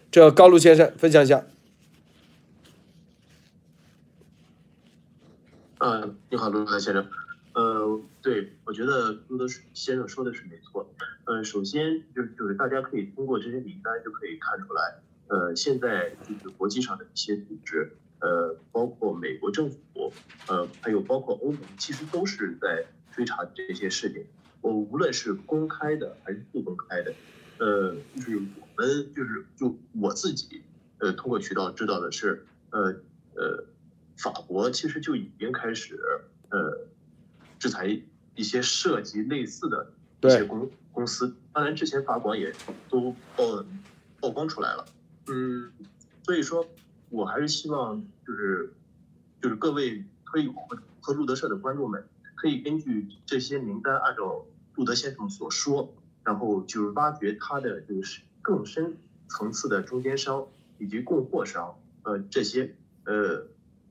[0.10, 1.46] 这高路先生分享一下。
[5.78, 7.08] 嗯，你好，陆德先生。
[7.54, 10.92] 呃，对，我觉得陆德先生说的是没错。
[11.26, 14.96] 呃，首先就是就是大家可以通过这些名单就可以看出来，
[15.32, 17.90] 呃，现在就是国际上的一些组织，
[18.20, 20.12] 呃，包括美国政府
[20.48, 24.26] 呃，还有包括欧盟，其实都是在追查这些事情。
[24.60, 27.14] 我无论是公开的还是不公开的，
[27.60, 30.64] 呃，就是我们就是就我自己，
[30.98, 32.94] 呃，通过渠道知道的是，呃
[33.36, 33.64] 呃，
[34.18, 35.98] 法国其实就已经开始
[36.50, 36.88] 呃
[37.58, 37.88] 制裁
[38.36, 41.34] 一些涉及类似的一些公公司。
[41.54, 42.54] 当然，之前法广也
[42.90, 43.66] 都曝
[44.20, 44.86] 曝光出来了。
[45.32, 45.72] 嗯，
[46.24, 46.68] 所以说，
[47.10, 48.74] 我还是希望就是
[49.42, 52.06] 就是各位可以和和路德社的观众们。
[52.36, 58.98] 可以根据这些名单，按照路德先生所说，然后就是挖掘他的就是更深
[59.30, 60.48] 层次的中间商
[60.80, 63.46] 以及供货商，呃，这些呃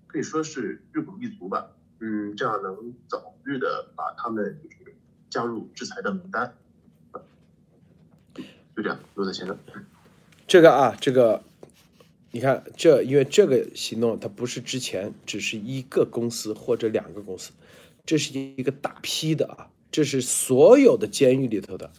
[0.09, 4.97] 可以说是日拱一卒吧，嗯，这样能早日的把他们就是
[5.29, 6.53] 加入制裁的名单。
[8.35, 9.57] 就这样，路德先生。
[10.51, 11.45] 这个啊，这个
[12.33, 17.53] 你看，这因为这个行动它不是之前只是一个公司或者两个公司。
[18.05, 21.93] 这是一个大批的啊，这是所有的监狱里头的，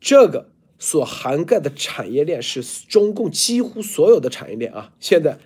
[0.00, 0.48] 这个
[0.78, 4.92] 所涵盖的产业链是中共几乎所有的产业链啊。
[5.00, 5.40] 现在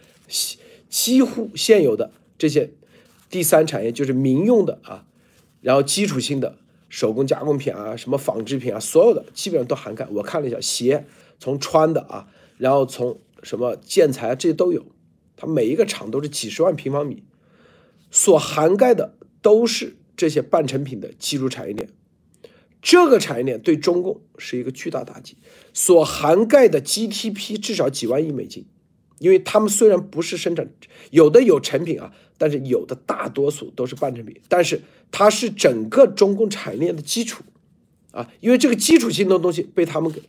[0.90, 2.72] 几乎现有的这些
[3.30, 5.07] 第三产业就是民用的啊，
[5.62, 6.59] 然后基础性的
[6.90, 10.07] 手工加工品啊，什么纺织品啊，所有的基本上都涵盖。
[10.11, 11.07] 我看了一下，鞋
[11.38, 14.87] 从穿的啊，然后从什么建材这些都有，
[15.37, 17.23] 它每一个厂都是几十万平方米，
[18.11, 19.16] 所涵盖的。
[19.44, 21.90] 都是这些半成品的基础产业链，
[22.81, 25.37] 这个产业链对中共是一个巨大打击，
[25.75, 28.64] 所涵盖的 GDP 至少几万亿美金，
[29.18, 30.70] 因为他们虽然不是生产，
[31.11, 37.44] 有的有成品啊，但是有的大多数都是半成品，但是它是整个中共产业链的基础
[38.12, 40.23] 啊，因为这个基础性的东西被他们给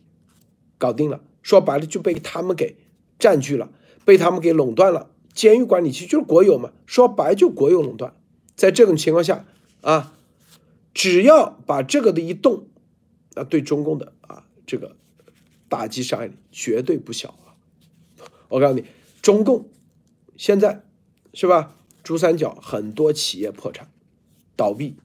[0.78, 2.76] 搞定了，说白了就被他们给
[3.18, 3.70] 占据了，
[4.04, 5.10] 被他们给垄断了。
[5.32, 8.14] 监狱管理区就是国有嘛，说白就国有垄断。
[8.54, 9.44] 在这种情况下
[9.82, 10.14] 啊，
[10.94, 12.68] 只要把这个的一动，
[13.34, 14.96] 那对中共的啊这个
[15.68, 17.52] 打击伤害绝对不小啊！
[18.48, 18.84] 我告诉你，
[19.20, 19.68] 中共
[20.36, 20.84] 现在
[21.34, 21.74] 是吧？
[22.02, 23.90] 珠三角很多企业破产
[24.54, 24.96] 倒闭，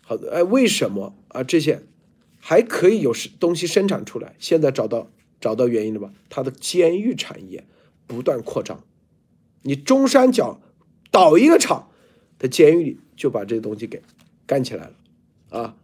[0.00, 1.44] 好的哎，为什么啊？
[1.44, 1.84] 这些
[2.44, 4.34] 还可以有东西生产出来？
[4.40, 5.08] 现在找到
[5.40, 6.12] 找到原因了吧？
[6.28, 7.64] 它的监狱产业
[8.08, 8.82] 不断扩张，
[9.62, 10.60] 你中山角
[11.12, 11.88] 倒一个厂。
[12.38, 14.02] 在监狱里就把这些东西给
[14.46, 15.76] 干起来了，啊，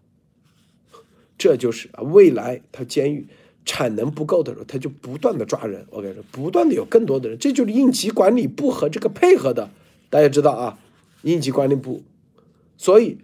[1.38, 3.28] 这就是啊，未来他监狱
[3.64, 5.86] 产能不够的时候，他就不断的抓人。
[5.90, 9.70] 我跟你说，不断的有更多的人，这就是应急管理部和这个配合的。
[10.10, 10.80] 大家知道啊，
[11.22, 12.02] 应急管理部，
[12.76, 13.18] 所以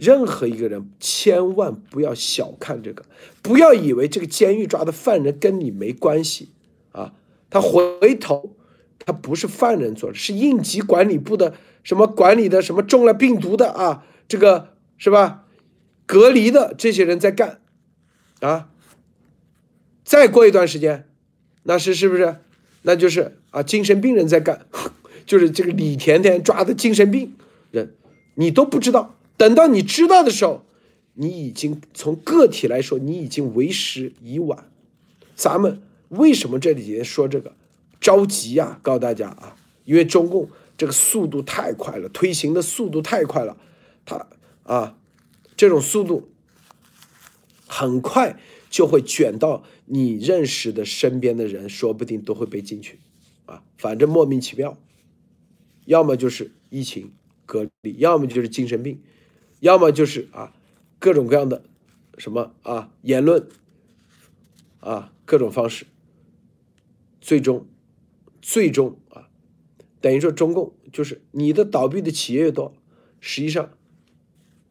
[0.00, 3.04] 任何一个人千万不要小看这个，
[3.42, 6.48] 不要以为这个监狱抓的犯人跟你没关系
[6.92, 7.12] 啊，
[7.50, 8.56] 他回头
[8.98, 11.54] 他不是犯人做的，是应急管理部的。
[11.82, 15.46] 什么管理的什么中了病毒的啊，这个是吧？
[16.04, 17.60] 隔离的这些人在干，
[18.40, 18.68] 啊，
[20.04, 21.08] 再过一段时间，
[21.62, 22.36] 那是是不是？
[22.82, 24.66] 那就是啊，精神病人在干，
[25.24, 27.34] 就是这个李甜甜抓的精神病
[27.70, 27.94] 人，
[28.34, 29.16] 你都不知道。
[29.40, 30.66] 等到你知道的时候，
[31.14, 34.70] 你已经从个体来说，你已经为时已晚。
[35.34, 37.56] 咱们为什么这里边说这个
[37.98, 38.78] 着急呀？
[38.82, 40.50] 告诉大家啊，因为中共。
[40.76, 43.54] 这个速度太快了，推行的速度太快了，
[44.06, 44.26] 它
[44.62, 44.96] 啊，
[45.54, 46.30] 这种速度
[47.66, 52.98] 很快就会卷到你认识的身边的人，说不定都会被进去
[53.44, 54.78] 啊，反正莫名其妙，
[55.84, 57.12] 要么就是疫情
[57.44, 59.02] 隔离，要么就是精神病，
[59.60, 60.52] 要么就是啊
[60.98, 61.62] 各种各样的
[62.18, 63.48] 什么啊言论
[64.80, 65.86] 啊各种方式，
[67.20, 67.66] 最终
[68.42, 69.28] 最终啊。
[70.00, 72.74] 等于说，中共就是你的倒闭的企业越多，
[73.20, 73.70] 实际上，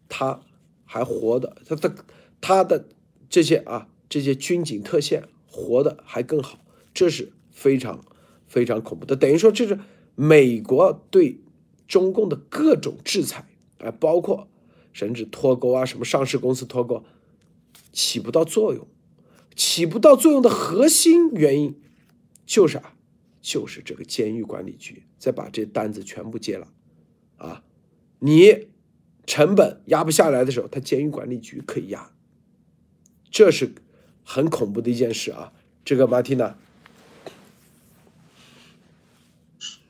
[0.10, 0.42] 他
[0.86, 1.96] 还活的，他的
[2.42, 2.88] 他的
[3.30, 6.60] 这些啊这些军警特线活的还更好，
[6.96, 8.04] 这是非常
[8.48, 9.16] 非常恐怖的。
[9.16, 9.80] 等于说，这是
[10.16, 11.40] 美国对
[11.88, 13.48] 中共的各种制裁
[13.78, 14.48] 啊，包括
[14.94, 17.04] 甚至脱钩啊，什么上市公司脱钩，
[17.92, 18.88] 起不到作用，
[19.56, 21.80] 起不到作用的核心原因
[22.46, 22.96] 就是啊。
[23.42, 26.68] 就是这个监狱管理局再把这单子全部接了，
[27.38, 27.64] 啊，
[28.20, 28.68] 你
[29.26, 32.12] 成本压不下来的时候，他监狱管理局可以压，
[33.32, 33.74] 这是
[34.26, 35.54] 很恐怖的一件事啊。
[35.86, 36.60] 这个马蒂娜，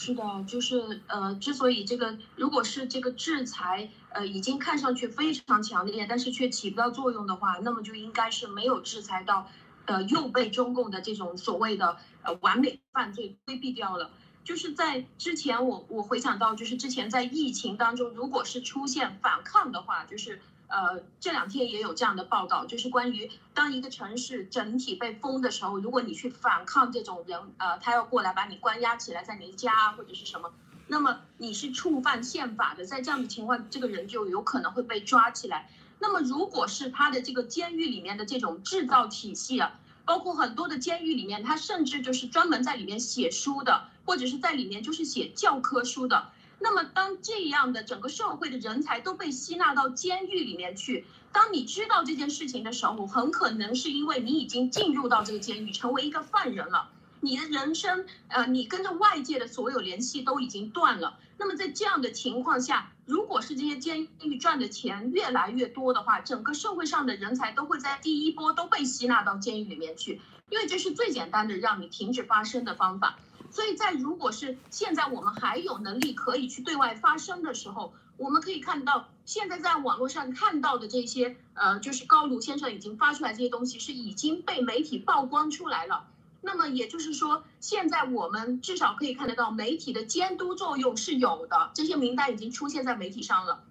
[0.10, 9.48] 是的，就是呃，之所以这个如果是这个制裁呃已经看上去非常强烈，但是却起不到作用的话，那么就应该是没有制裁到。
[9.86, 14.12] 呃，又被中共的这种所谓的呃完美犯罪规避掉了。
[14.44, 30.52] 就是在之前我我回想到，就是之前在疫情当中，如果是出现反抗的话，就是呃这两天也有这样的报道，就是关于当一个城市整体被封的时候，如果你去反抗这种人，呃他要过来把你关押起来在你的家或者是什么，
[30.88, 35.70] 那么你是触犯宪法的，在这样的情况，这个人就有可能会被抓起来。
[36.00, 39.80] 那么如果是他的这个监狱里面的这种制造体系啊。
[40.06, 46.32] 包括很多的监狱里面，他甚至就是专门在里面写书的，或者是在里面就是写教科书的。
[46.62, 56.90] 那么，当这样的整个社会的人才都被吸纳到监狱里面去，当你知道这件事情的时候，很可能是因为你已经进入到这个监狱，成为一个犯人了。
[57.22, 61.18] 你的人生，呃，你跟着外界的所有联系都已经断了。
[61.38, 73.18] 那么在这样的情况下，如果是这些监狱赚的钱越来越多的话，整个社会上的人才都会在第一波都被吸纳到监狱里面去，因为这是最简单的让你停止发声的方法。
[73.52, 86.08] 所以在如果是现在我们还有能力可以去对外发声的时候，我们可以看到现在在网络上看到的这些，呃，就是高卢先生已经发出来这些东西是已经被媒体曝光出来了。
[86.42, 93.64] 那么也就是说，现在我们至少可以看得到媒体的监督作用是有的，这些名单已经出现在媒体上了。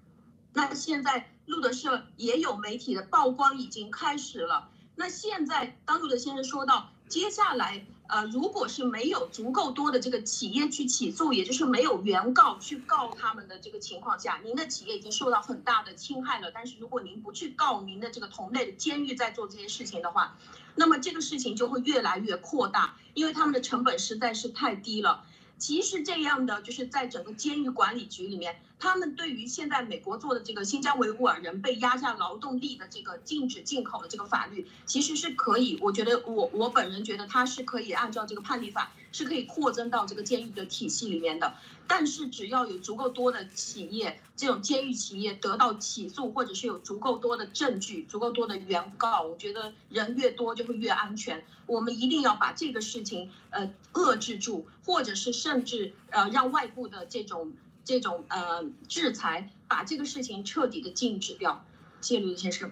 [0.53, 4.69] 那现在路德社也有媒体的曝光已经开始了。
[4.97, 7.87] 那现在当路德先生说到，接下来。
[8.09, 16.51] 呃，如果是没有足够多的这个企业去起诉，也就是没有原告去告他们的这个情况下，您的企业已经受到很大的侵害了。
[16.51, 20.39] 但是如果您不去告您的这个同类的监狱在做这些事情的话，
[20.75, 25.25] 那么这个事情就会越来越扩大，因为他们的成本实在是太低了。
[25.59, 28.59] 其实这样的就是在整个监狱管理局里面。
[28.81, 41.55] 他们对于现在美国做的这个新疆维吾尔人被压下劳动力的这个禁止进口的这个法律，其实是可以，我觉得我我本人觉得它是可以按照这个判例法是可以扩增到这个监狱的体系里面的。
[41.89, 51.43] 但是只要有足够多的企业，这种监狱企业得到起诉，或者是有足够多的证据、足够多的原告，我觉得人越多就会越安全。
[51.67, 57.53] 我们一定要把这个事情呃遏制住，或者是甚至呃让外部的这种。
[57.89, 61.65] 这种呃制裁，把这个事情彻底的禁止掉。
[62.03, 62.71] 谢谢刘先生。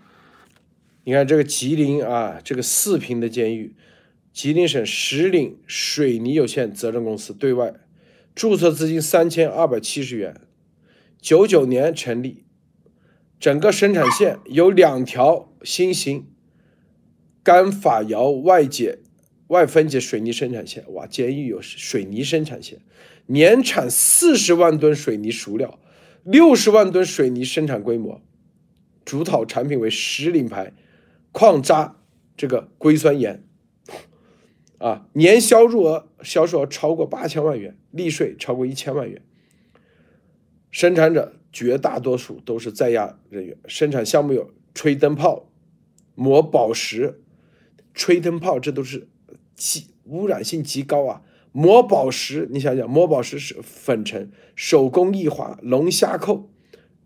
[1.05, 3.75] 你看这个吉林啊，这个四平的监狱，
[4.35, 7.73] 吉林省石岭水泥有限责任公司对外
[8.35, 10.39] 注册资金三千二百七十元，
[11.19, 12.45] 九九年成立，
[13.41, 16.27] 整个生产线有两条新型
[17.43, 18.99] 干法窑外解
[19.47, 20.85] 外分解水泥生产线。
[20.93, 22.81] 哇，监狱有水泥生产线。
[23.27, 25.79] 年产四十万吨水泥熟料，
[26.25, 28.21] 六十万吨水泥生产规模，
[29.05, 30.73] 主导产品为石岭牌
[31.33, 31.97] 矿渣
[32.37, 33.45] 这个硅酸盐，
[34.79, 39.23] 啊，年销入额销售额超过八千万元，利税超过一千万元。
[40.71, 45.51] 生产者绝大多数都是在押人员，生产项目有吹灯泡、
[46.15, 47.23] 磨宝石、
[47.95, 49.09] 吹灯泡，这都是
[49.55, 51.23] 极污染性极高啊。
[51.57, 56.51] 磨宝石，你想想，磨宝石是粉尘、手工艺滑、龙虾扣、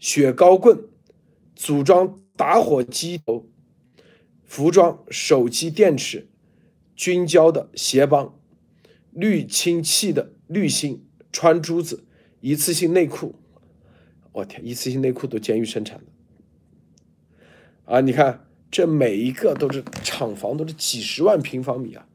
[0.00, 0.88] 雪糕棍、
[1.54, 3.48] 组装打火机头、
[4.42, 6.28] 服装、手机电池、
[6.96, 8.36] 军胶的鞋帮、
[9.12, 12.04] 滤清器的滤芯、穿珠子、
[12.40, 13.36] 一次性内裤。
[14.32, 16.06] 我天，一次性内裤都监狱生产的
[17.84, 18.00] 啊！
[18.00, 22.08] 你看，这每一个都是厂房，都是几十万平方米啊，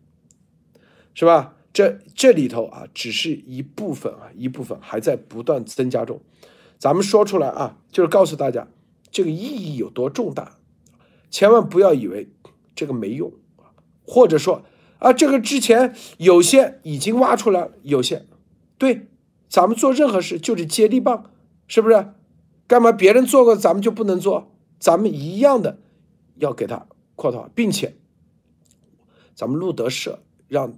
[1.14, 1.55] 是吧？
[1.76, 6.22] 这这里头啊，只是一部分啊，一部分还在不断增加中。
[6.80, 8.66] 咱们说出来啊，就是告诉大家
[9.12, 10.58] 这个意义有多重大，
[11.30, 12.30] 千万不要以为
[12.74, 13.30] 这个没用
[14.08, 14.64] 或者说
[15.00, 18.26] 啊，这个之前有些已经挖出来，有些
[18.78, 19.08] 对，
[19.50, 21.30] 咱们做任何事就是接力棒，
[21.68, 22.14] 是不是？
[22.68, 24.50] 干嘛别人做过，咱们就不能做？
[24.80, 25.80] 咱们一样的
[26.36, 27.98] 要给他扩大，并且
[29.34, 30.74] 咱们路德社让。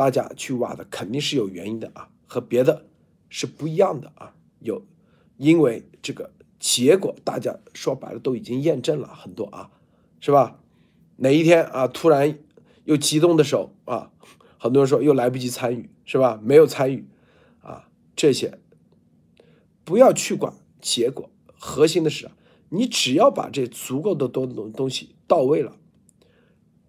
[0.00, 2.86] 大家去挖的肯定是有原因的啊，和别的
[3.28, 4.34] 是不一样的啊。
[4.60, 4.82] 有，
[5.36, 9.70] 因为这个结果大家说白了都已经验证了很多啊，
[10.18, 10.58] 是吧？
[11.16, 12.38] 哪一天啊突然
[12.84, 14.10] 又激动的时候啊，
[14.56, 16.40] 很多人说又来不及参与，是吧？
[16.42, 17.06] 没有参与
[17.60, 18.58] 啊，这些
[19.84, 22.30] 不要去管结果，核心的是
[22.70, 25.76] 你只要把这足够的多东东西到位了，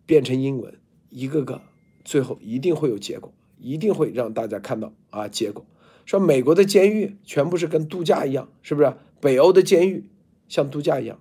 [0.06, 1.62] 变成英文，一个个。
[2.04, 5.28] 最后一定会有结果，一定会让大家看到啊！
[5.28, 5.66] 结果
[6.06, 8.94] 说美国的监狱全部是跟度假一样，是不是？
[9.20, 10.10] 北欧的监狱
[10.48, 11.20] 像度假一样。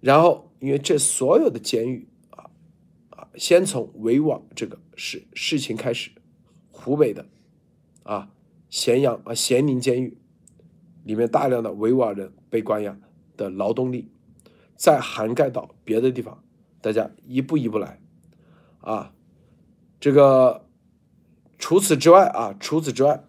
[0.00, 2.50] 然后，因为这所有的监狱啊
[3.10, 6.10] 啊，先从围网这个事事情开始，
[6.70, 7.26] 湖北的
[8.02, 8.30] 啊，
[8.68, 10.18] 咸阳啊，咸宁监狱
[11.04, 12.98] 里面大量的维吾尔人被关押
[13.36, 14.08] 的劳动力，
[14.74, 16.42] 再涵盖到别的地方，
[16.80, 18.00] 大家一步一步来
[18.80, 19.12] 啊。
[20.06, 20.64] 这个
[21.58, 23.24] 除此之外啊，除此之外，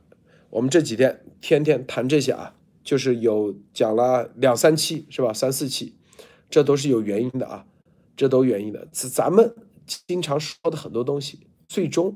[0.52, 2.54] 我们这几天天天谈这些啊，
[2.84, 5.34] 就是有讲了两三期是吧？
[5.34, 5.96] 三四期，
[6.52, 7.66] 这都是有原因的啊，
[8.16, 8.88] 这都原因的。
[8.92, 9.56] 咱咱们
[10.06, 12.16] 经常说的很多东西，最终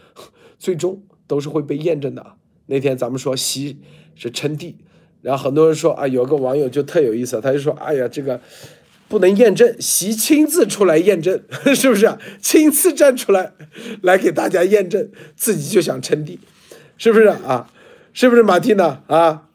[0.58, 2.38] 最终都是会被验证的啊。
[2.64, 3.82] 那天咱们说习
[4.14, 4.78] 是称帝，
[5.20, 8.40] 然后很多人说啊，有个网友就特有意思，他就说，哎呀，这个。
[9.08, 11.42] 不能验证，习亲自出来验证，
[11.74, 12.18] 是不是？
[12.42, 13.54] 亲自站出来，
[14.02, 16.38] 来给大家验证，自己就想称帝，
[16.98, 17.70] 是不是啊？
[18.12, 19.48] 是不是马蒂娜啊？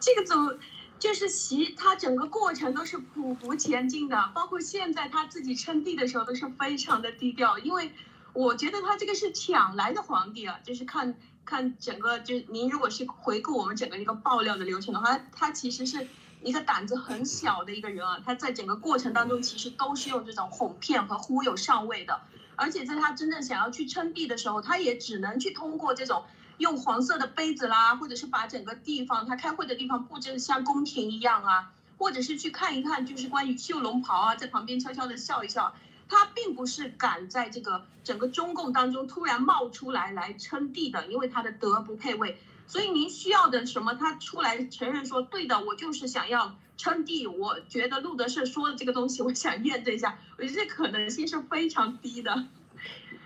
[0.00, 0.58] 这个总
[0.98, 7.92] 就是习，他整个过程都是匍匐前进的，包括现在他自己称帝的时候都是非常的低调，因为
[8.32, 11.14] 我觉得他这个是抢来的皇帝啊，就是看
[11.44, 16.08] 看整个，就是您如果是回顾我们整个一个爆料的流程的话，他其实是。
[16.42, 22.20] 一个胆子很小的一个人啊，他在整个过程当中其实都是用这种哄骗和忽悠上位的，
[22.56, 26.24] 而且在他真正想要去称帝的时候，他也只能去通过这种
[26.58, 35.74] 用黄色的杯子啦，或者是把整个地方他开会的地方布置的像宫廷一样啊，或者是去看一看就是关于绣龙袍啊，在旁边悄悄的笑一笑，
[36.08, 42.38] 他并不是敢在这个整个中共当中突然冒出来来称帝的，因为他的德不配位。
[42.66, 43.94] 所以您需要的什么？
[43.94, 47.26] 他出来承认说，对的，我就是想要称帝。
[47.26, 50.18] 我觉得路德社说的这个东西，我想验证一下。
[50.36, 52.44] 我觉得这可能性是非常低的。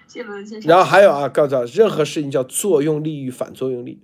[0.06, 0.68] 谢伦先生。
[0.68, 4.00] 然后还有啊，告诉任何事情叫作用力与反作用力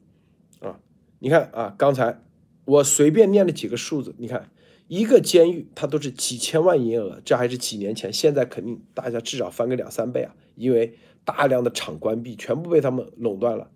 [0.61, 0.81] 啊。
[1.21, 2.21] 你看啊，刚才
[2.65, 4.51] 我随便念了几个数字，你看
[4.89, 13.71] 一个监狱它都是几千万营业额，这还是几年前，现在肯定大家至少翻个两三倍啊，因为大量的厂关闭，全部被他们垄断了，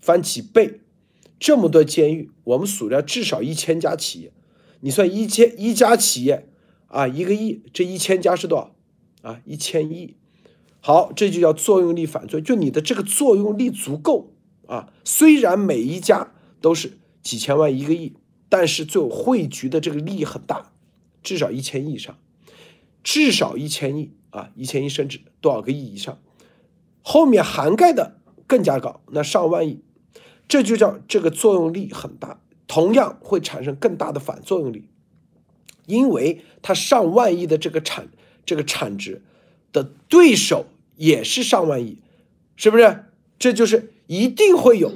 [0.00, 0.80] 翻几倍。
[1.38, 4.32] 这么多监狱，我们数了至少一千家企业，
[4.80, 6.46] 你算一千一家企业
[6.88, 8.76] 啊，一个亿，这一千家是多少
[9.22, 9.40] 啊？
[9.46, 10.16] 一千亿。
[10.82, 14.34] 好，这就叫作用力反作用，就你的这个作用力足够
[14.66, 14.92] 啊。
[15.02, 18.12] 虽然每一家都是几千万一个亿，
[18.50, 20.72] 但是最后汇聚的这个利益很大，
[21.22, 22.18] 至少一千亿以上，
[23.02, 26.18] 至少一千亿啊，一千亿甚至多少个亿以上，
[27.00, 29.80] 后面涵盖的更加高，那上万亿。
[30.46, 34.88] 这就叫这个作用力很大，同样会产生更大的反作用力，
[35.86, 38.08] 因为它上万亿的这个产
[38.44, 39.22] 这个产值
[39.72, 41.98] 的对手也是上万亿，
[42.56, 43.04] 是不是？
[43.38, 44.92] 这就是一定会有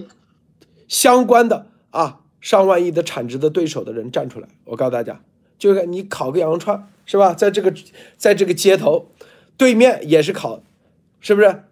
[0.89, 4.47] 相关的啊上万亿的产值的对手的人站出来。
[4.67, 5.23] 我告诉大家，
[5.59, 7.33] 就是你烤个羊肉串是吧？
[7.33, 7.73] 在这个
[8.19, 9.11] 在这个街头
[9.57, 10.63] 对面也是烤，
[11.21, 11.65] 是不是？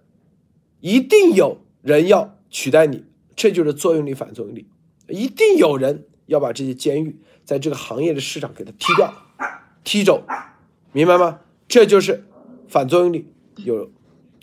[0.80, 3.04] 一定有人要取代你。
[3.36, 4.66] 这就是作用力反作用力，
[5.08, 9.12] 一定有人要把这些监狱在这个行业的市场给它踢掉、
[9.84, 10.22] 踢走，
[10.92, 11.40] 明白吗？
[11.66, 12.24] 这就是
[12.68, 13.90] 反作用力，有，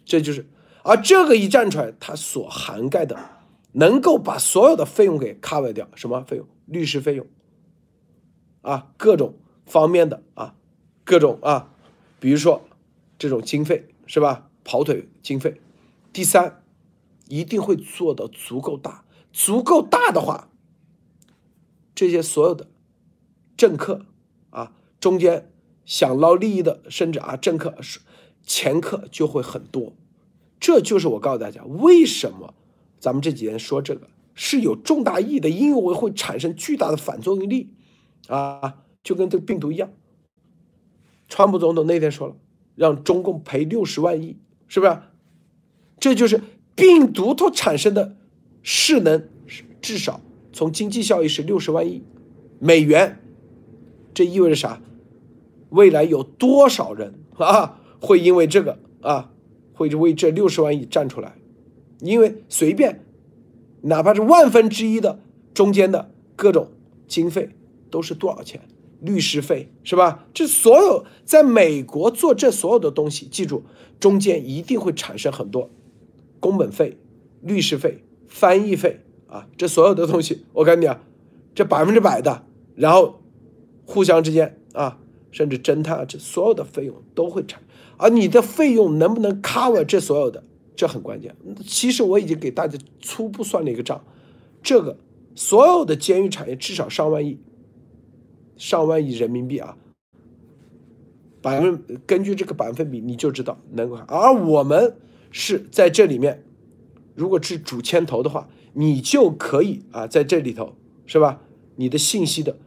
[0.06, 0.46] 这就是，
[0.84, 3.18] 而这个一站出来，它所涵盖的，
[3.74, 6.48] 能够把所有的费用给 cover 掉，什么费用？
[6.66, 7.26] 律师费用，
[8.62, 10.56] 啊，各种方面的啊，
[11.04, 11.74] 各种啊，
[12.20, 12.62] 比如说
[13.18, 14.50] 这种经费是吧？
[14.64, 15.60] 跑腿经费，
[16.12, 16.64] 第三。
[17.32, 20.50] 一定会做的足够大，足够大的话，
[21.94, 22.66] 这些所有的
[23.56, 24.04] 政客
[24.50, 25.52] 啊，中间
[25.86, 28.00] 想捞利益的，甚至啊政客、是
[28.42, 29.94] 前客就会很多。
[30.60, 32.56] 这就是我告诉大家，为什么
[33.00, 37.72] 咱们这几天说这个是有重大意义的，因为会产生巨大的反作用力
[38.28, 39.90] 啊，就跟这个病毒一样。
[41.28, 42.36] 川普总统那天说了，
[42.76, 44.38] 让中共赔六十万亿，
[44.68, 44.98] 是不是？
[46.00, 46.42] 这就是。
[46.76, 48.16] 病毒它产生的
[48.64, 49.28] 势能
[49.82, 50.22] 至少
[50.54, 52.02] 从经济效益是六十万亿
[52.58, 53.20] 美元，
[54.14, 54.82] 这意味着啥？
[55.72, 59.30] 未来有多少人啊会因为这个啊
[59.74, 61.36] 会为这六十万亿站出来？
[62.02, 63.06] 因为随便
[63.82, 65.20] 哪怕是万分之一的
[65.54, 66.72] 中间的各种
[67.08, 67.50] 经费
[67.90, 68.62] 都是多少钱？
[69.02, 70.28] 律师费是吧？
[70.34, 73.64] 这所有在美国做这所有的东西，记住
[73.98, 75.70] 中间一定会产生很多。
[76.42, 76.98] 工本费、
[77.42, 81.02] 律师费、翻译费啊，这所有的东西，我跟你讲，
[81.56, 82.44] 这百分之百的，
[82.76, 83.22] 然后
[83.86, 85.00] 互相之间啊，
[85.32, 87.62] 甚至侦探啊，这所有的费用都会产，
[87.96, 90.44] 而你的费用能不能 cover 这所有的，
[90.80, 91.36] 这很关键。
[91.66, 94.02] 其实我已经给大家初步算了一个账，
[94.64, 94.98] 这个
[95.36, 97.38] 所有的监狱产业至少上万亿，
[98.56, 99.78] 上万亿人民币啊，
[101.42, 104.96] 百分根据这个百分比你就知道能够，而我们。
[105.32, 106.44] 是在这里面
[107.14, 110.74] 如果是主牵头的话，你就可以啊在这里头
[111.06, 111.40] 是吧？
[111.76, 112.58] 你的信息的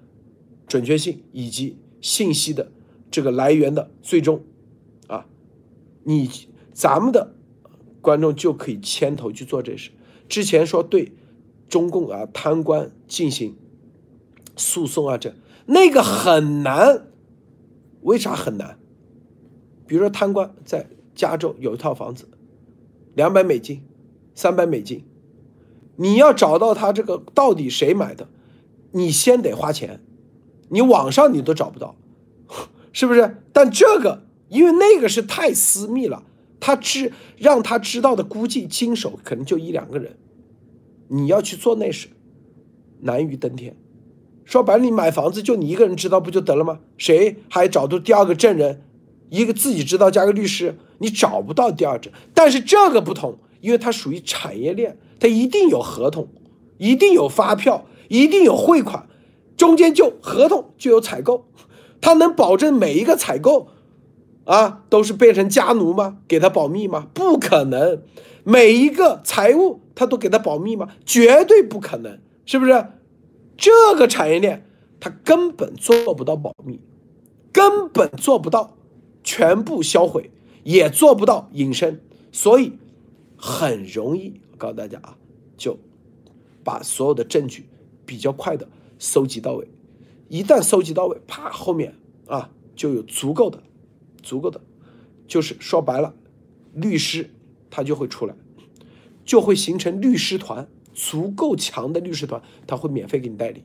[0.69, 2.71] 准确性以及信息的
[3.11, 4.45] 这个来源的最终
[5.09, 5.27] 啊，
[6.05, 6.31] 你
[6.73, 7.35] 咱们的
[8.03, 9.91] 观众就可以牵头去做这事。
[10.29, 11.13] 之前说对
[11.71, 13.57] 中共啊贪官进行
[14.57, 15.35] 诉讼啊，这
[15.65, 17.07] 那个很难，
[18.03, 18.79] 为啥很难？
[19.87, 22.29] 比如说贪官在加州有一套房子，
[23.15, 23.83] 两百美金。
[24.35, 25.05] 三百美金，
[25.97, 28.29] 你要找到他这个到底谁买的，
[28.93, 30.01] 你先得花钱，
[30.71, 31.95] 你网上你都找不到，
[32.95, 33.43] 是不是？
[33.53, 36.23] 但这个因为那个是太私密了，
[36.63, 40.15] 他知让他知道的估计经手可能就一两个人，
[41.09, 42.07] 你要去做那事，
[43.01, 43.77] 难于登天。
[44.45, 46.79] 说白了，你买房子就你一个人知道不就得了吗？
[46.97, 48.85] 谁还找到第二个证人？
[49.29, 52.13] 一个自己知道加个律师，你找不到第二者。
[52.33, 53.39] 但是这个不同。
[53.61, 56.27] 因为它属于产业链，它一定有合同，
[56.79, 59.07] 一定有发票，一定有汇款，
[59.57, 61.47] 中间就合同就有采购，
[62.01, 63.69] 它能保证每一个采购，
[64.45, 66.19] 啊，都是变成家奴吗？
[66.27, 67.09] 给他保密吗？
[67.15, 68.03] 不可能，
[68.45, 70.89] 每一个财务他都给他保密吗？
[71.05, 72.87] 绝对不可能，是不是？
[73.57, 74.67] 这个产业链
[74.99, 76.81] 它根本做不到保密，
[77.53, 78.77] 根本做不到
[79.23, 80.31] 全部销毁，
[80.65, 82.73] 也做不到隐身，所以。
[83.45, 85.17] 很容易，我告诉大家啊，
[85.57, 85.77] 就
[86.63, 87.67] 把所有的证据
[88.07, 88.69] 比较快的
[89.01, 89.67] 收集到位。
[90.29, 91.97] 一旦收集到位，啪，后面
[92.29, 93.61] 啊就有足够的、
[94.23, 94.61] 足够的，
[95.27, 96.15] 就是说白了，
[96.75, 97.31] 律师
[97.71, 98.35] 他就会出来，
[99.25, 103.65] 就会形成律师团，足够强的律师团，他会免费给你代理，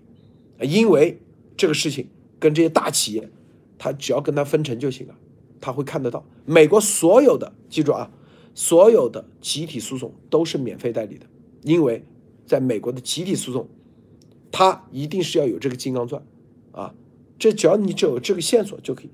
[0.62, 1.20] 因为
[1.56, 3.30] 这个事情跟这些大企业，
[3.78, 5.16] 他只要跟他分成就行了，
[5.62, 6.26] 他会看得到。
[6.46, 8.12] 美国所有的，记住啊。
[8.60, 11.28] 所有的集体诉讼都是免费代理的，
[11.62, 12.04] 因为
[12.48, 13.70] 在美国的集体诉讼，
[14.52, 16.26] 他一定是要有这个金刚钻，
[16.72, 16.96] 啊，
[17.38, 19.12] 这只要你只有这个线索就可以。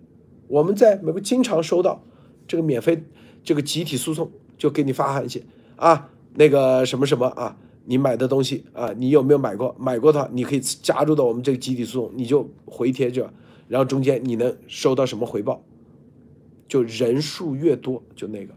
[0.48, 2.04] 我们在美国经常收到
[2.48, 3.04] 这个免费
[3.44, 5.44] 这个集体诉讼，就给你发函信
[5.76, 9.76] 啊，那个什么什么啊，你买的东西啊，你有没有买过？
[9.80, 13.34] 买过的话，你可以加入到我们这个集体诉讼，你就回贴着，
[13.68, 15.64] 然后中间你能收到什么回报？
[16.68, 18.54] 就人数越多，就那个。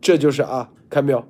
[0.00, 1.24] 这就是啊，看没有？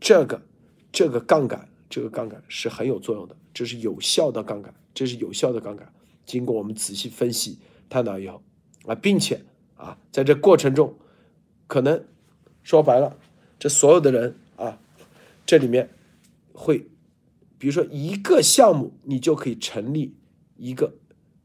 [0.00, 0.42] 这个，
[0.90, 5.92] 这个杠杆，这个杠杆是很有作用的，这是有效的杠杆，这是有效的杠杆。
[6.24, 7.58] 经过我们仔细分析
[7.90, 8.42] 探讨以后
[8.86, 9.42] 啊，并且
[9.74, 10.96] 啊，在这过程中，
[11.66, 12.02] 可能
[12.62, 13.18] 说白了，
[13.58, 14.80] 这所有的人啊，
[15.44, 15.90] 这里面
[16.54, 16.86] 会，
[17.58, 20.16] 比如说一个项目，你就可以成立
[20.56, 20.94] 一个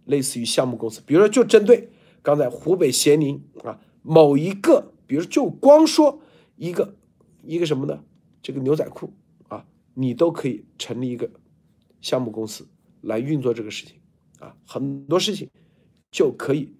[0.05, 1.89] 类似于项目公司，比如说就针对
[2.21, 6.21] 刚才湖北咸宁啊某一个，比如就光说。
[6.57, 6.95] 一个
[7.43, 8.01] 一个什么呢？
[8.41, 9.11] 这个牛仔裤
[9.49, 11.29] 啊，你都可以成立一个
[11.99, 12.65] 项目公司
[13.01, 13.97] 来运作这个事情
[14.39, 15.49] 啊，很多事情
[16.15, 16.73] 就可以。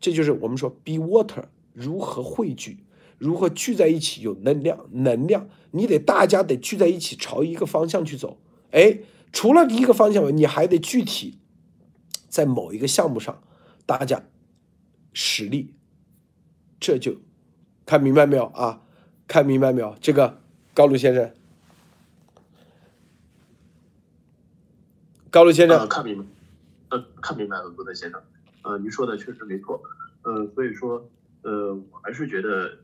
[0.00, 2.78] 这就是我们说 “be water” 如何汇聚，
[3.18, 8.38] 如何聚在一起有能量，能量你得大家得聚在一起朝一个方向去走。
[8.72, 8.98] 哎，
[9.32, 11.38] 除了一个方向，你还得具体
[12.28, 13.40] 在某一个项目上
[13.86, 14.24] 大家
[15.12, 15.74] 实力，
[16.80, 17.18] 这就。
[17.86, 18.82] 看明白没有啊？
[19.28, 19.94] 看明白没有？
[20.00, 20.40] 这个
[20.74, 21.32] 高露先生，
[25.30, 26.24] 高露先生，看明白，
[26.92, 28.22] 呃，看明白了，罗德先生，
[28.60, 29.82] 呃，您说的确实没错，
[30.24, 32.76] 呃，所以说，呃，我还是觉得，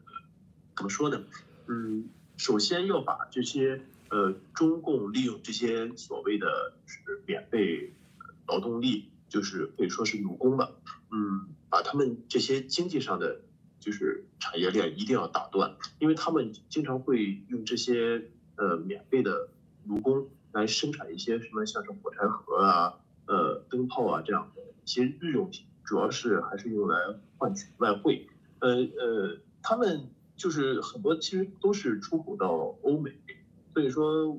[0.74, 1.22] 怎么说呢？
[1.66, 7.92] 嗯，首先要把这些，呃，中共利用这些所谓的是免费
[8.46, 10.70] 劳动力，就是可以说是奴工吧，
[11.10, 13.42] 嗯，把他们这些经济上的。
[13.80, 19.48] 就是产业链一定要打断，因为他们经常会用这些呃免费的
[19.84, 22.98] 奴工来生产一些什么像是火柴盒啊、
[23.28, 26.96] 呃灯泡啊这样的一些日用品，主要是还是用来
[27.36, 28.26] 换取外汇。
[28.58, 33.12] 呃呃，他们就是很多其实都是出口到欧美，
[33.72, 34.36] 所以说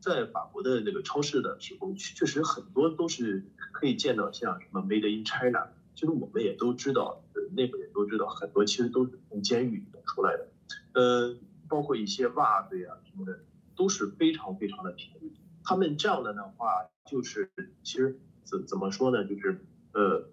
[0.00, 5.68] 在法国的那个超市的时候，确实很多都是可以见到像什么 Made in China。
[5.94, 10.48] 其实我们也都知道，呃，内部也都知道，很多其实都是从监狱里出来的，
[10.92, 11.36] 呃，
[11.68, 13.40] 包括一些袜子呀什么的，
[13.74, 15.32] 都是非常非常的便宜。
[15.66, 17.50] 他们这样的的话，就是
[17.82, 19.60] 其实怎怎么说呢，就是
[19.92, 20.30] 呃，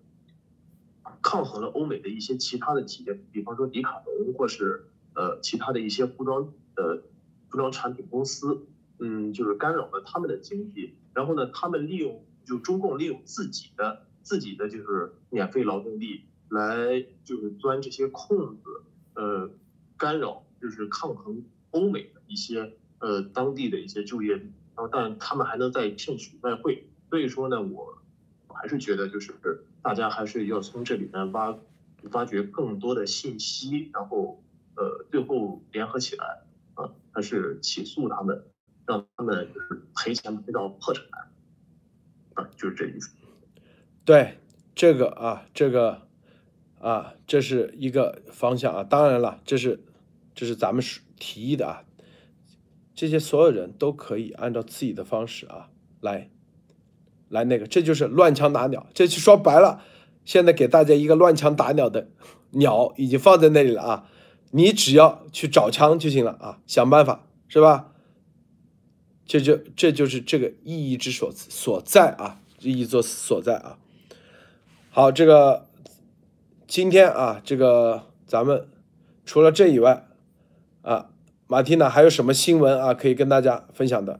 [1.22, 7.04] 抗衡了欧美的一些其他的企业，比方说迪卡侬或是呃其他的一些服装呃
[7.50, 8.68] 服装产品公司，
[9.00, 10.96] 嗯，就是干扰了他们的经济。
[11.14, 14.06] 然后呢，他们利用就中共利用自己的。
[14.24, 18.84] 自己的就是免费劳动力来就是钻这些空子，
[19.16, 19.52] 呃，
[19.98, 24.42] 干扰就是抗衡欧美的一些呃当地的一些就业，
[24.76, 28.02] 然后但他们还能再骗取外汇，所以说呢，我
[28.48, 29.34] 我还是觉得就是
[29.82, 31.56] 大家还是要从这里面挖
[32.12, 34.44] 挖掘更多的信息，然后
[34.76, 36.42] 呃最后联合起来
[36.74, 38.46] 啊，还是起诉他们，
[38.88, 41.06] 让他们就是赔钱赔到破产
[42.34, 43.12] 啊，就是这意思。
[44.04, 44.40] 对
[44.74, 46.02] 这个啊，这个
[46.80, 48.84] 啊，这是一个方向啊。
[48.84, 49.80] 当然了，这是
[50.34, 50.84] 这是咱们
[51.18, 51.86] 提议的啊。
[52.96, 55.70] 这些所有人都可以按照自己的方式啊
[56.02, 56.30] 来
[57.30, 58.86] 来那个，这就是乱枪打鸟。
[58.94, 59.82] 这就说白了，
[60.24, 62.10] 现在给大家一个乱枪打鸟的
[62.52, 64.10] 鸟已经放在那里了啊，
[64.52, 67.90] 你只要去找枪就行了啊，想办法是吧？
[69.26, 73.80] 这就这就是这个意义之所所在啊，意义所所在啊。
[74.92, 75.68] 好，这个
[76.68, 78.68] 今天啊，这个咱们
[79.26, 80.06] 除了这以外
[80.82, 81.10] 啊，
[81.48, 84.20] 马蒂娜还有什么新闻啊可以跟大家分享的？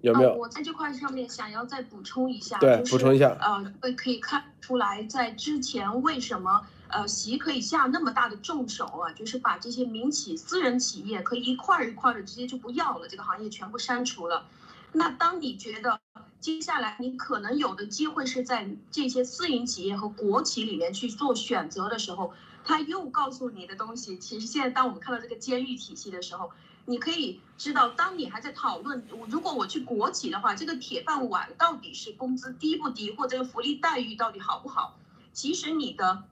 [0.00, 0.30] 有没有？
[0.30, 14.46] 呃我在这块上面想要再补充一下，对就是补充一下呃，会可以看出来，在之前为什么呃习可以下那么大的重手啊，就是把这些民企、私人企业可以一块儿一块的直接就不要了，这个行业全部删除了。
[14.92, 16.00] 那当你觉得
[16.40, 22.32] 接下来你可能有的机会是在这些私营企业和国企里面去做选择的时候，
[22.64, 26.50] 他又告诉你的东西，其实现在当我们看到这个监狱体系的时候，
[26.84, 34.96] 你可以知道，当你还在讨论，如果我去国企的话，这个铁饭碗到底是工资低不低，或者福利待遇到底好不好？
[35.32, 36.24] 其实你的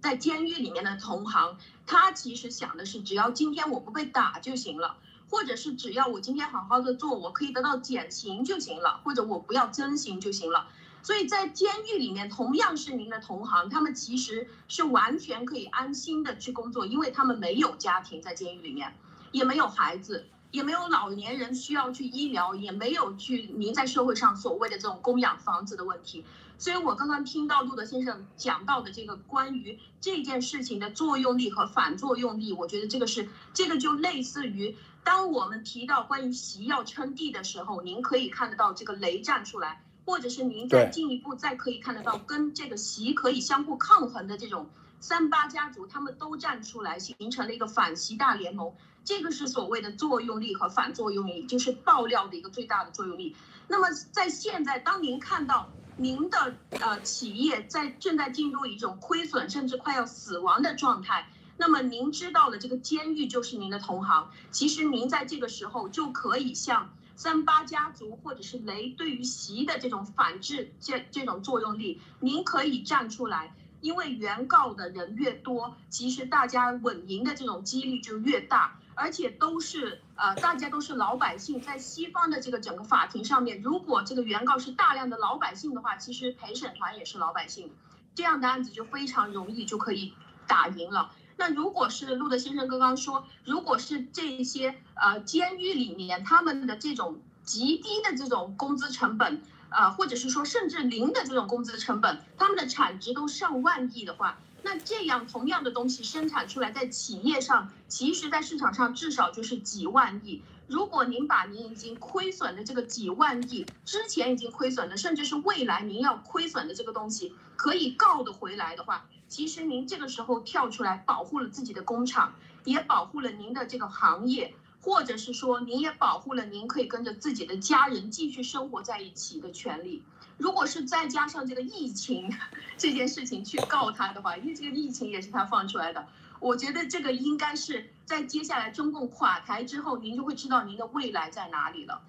[0.00, 4.96] 在监狱里面的同行，他其实想的是，只要今天我不被打就行了，
[5.28, 10.68] 或者是只要我今天好好的做，我可以得到减刑就行了，或者我不要增刑就行了。
[11.02, 18.94] 所以在监狱里面，同样是您的同行，他们其实是完全可以安心的去工作，因为他们没有家庭在监狱里面，
[19.32, 26.24] 也没有孩子，也没有老年人需要去医疗，也没有去您在社会上所谓的这种供养房子的问题。
[26.58, 48.72] 所以我刚刚听到路德先生讲到的这个关于这件事情的作用力和反作用力，我觉得这个是这个就类似于当我们提到关于习要称帝的时候，您可以看得到这个雷站出来，或者是您再进一步再可以看得到跟这个习可以相互抗衡的这种三八家族，他们都站出来，形成了一个反习大联盟。
[49.02, 53.34] 这个是所谓的作用力和反作用力，就是爆料的一个最大的作用力。
[53.66, 73.54] 那么在现在，当您看到您的呃企业在正在进入一种亏损甚至快要死亡的状态，那么您知道了这个监狱就是您的同行，其实您在这个时候就可以像三八家族或者是雷对于习的这种反制这这种作用力，您可以站出来。
[73.80, 87.72] 因为原告的人越多，其实大家稳赢的这种几率就越大，而且都是呃，大家都是老百姓，在西方的这个整个法庭上面，如果这个原告是大量的老百姓的话，其实陪审团也是老百姓，
[88.14, 90.12] 这样的案子就非常容易就可以
[90.46, 91.12] 打赢了。
[91.40, 110.42] 那如果是路德先生刚刚说，如果是这些呃监狱里面他们的这种极低的这种工资成本，呃，或者是说甚至零的这种工资成本，他们的产值都上万亿的话，那这样同样的东西生产出来，在企业上，其实在市场上至少就是几万亿。
[110.66, 124.52] 如果您把您已经亏损的这个几万亿，之前已经亏损的，甚至是未来您要亏损的这个东西，可以告得回来的话，其实您这个时候跳出来保护了自己的工厂，也保护了您的这个行业，
[124.82, 130.02] 或者是说您也保护了您可以跟着自己的家人继续生活在一起的权利。
[130.36, 132.28] 如果是再加上这个疫情
[132.76, 136.04] 这件事情去告他的话，因为这个疫情也是他放出来的，
[136.40, 142.00] 我觉得这个应该是在接下来中共垮台之后，您就会知道您的未来在哪里了。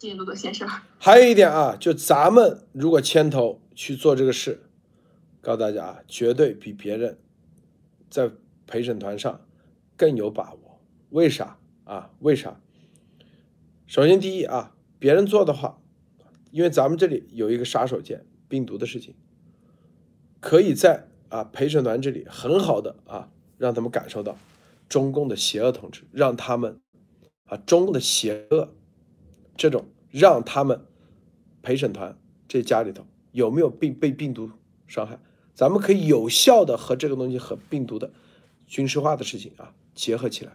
[0.00, 0.68] 谢谢陆德先生。
[0.98, 4.63] 还有一点啊，就咱们如果牵头去做这个事，
[5.44, 7.18] 告诉大家啊，绝对比别人
[8.08, 8.30] 在
[8.66, 9.46] 陪审团上
[9.96, 10.80] 更有把握。
[11.10, 12.10] 为啥啊？
[12.20, 12.60] 为啥？
[13.86, 15.80] 首先第一啊，别人做的话，
[16.50, 19.14] 因为咱们这里有一个杀手锏，病毒的事情，
[20.40, 24.38] 可以在啊陪审团这里很好的啊让他们感受到
[24.88, 26.80] 中共的邪恶统治，让他们
[27.44, 28.74] 啊中共的邪恶
[29.56, 30.80] 这种让他们
[31.62, 32.18] 陪审团
[32.48, 34.50] 这家里头有没有病被病毒
[34.86, 35.18] 伤害，
[35.54, 38.10] 咱们可以有效的和这个东西和病毒的
[38.66, 40.52] 军事化的事情啊结合起来，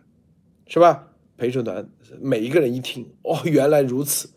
[0.68, 1.08] 是吧？
[1.38, 1.90] 陪审团
[2.20, 4.30] 每一个人一听，哦，原来如此，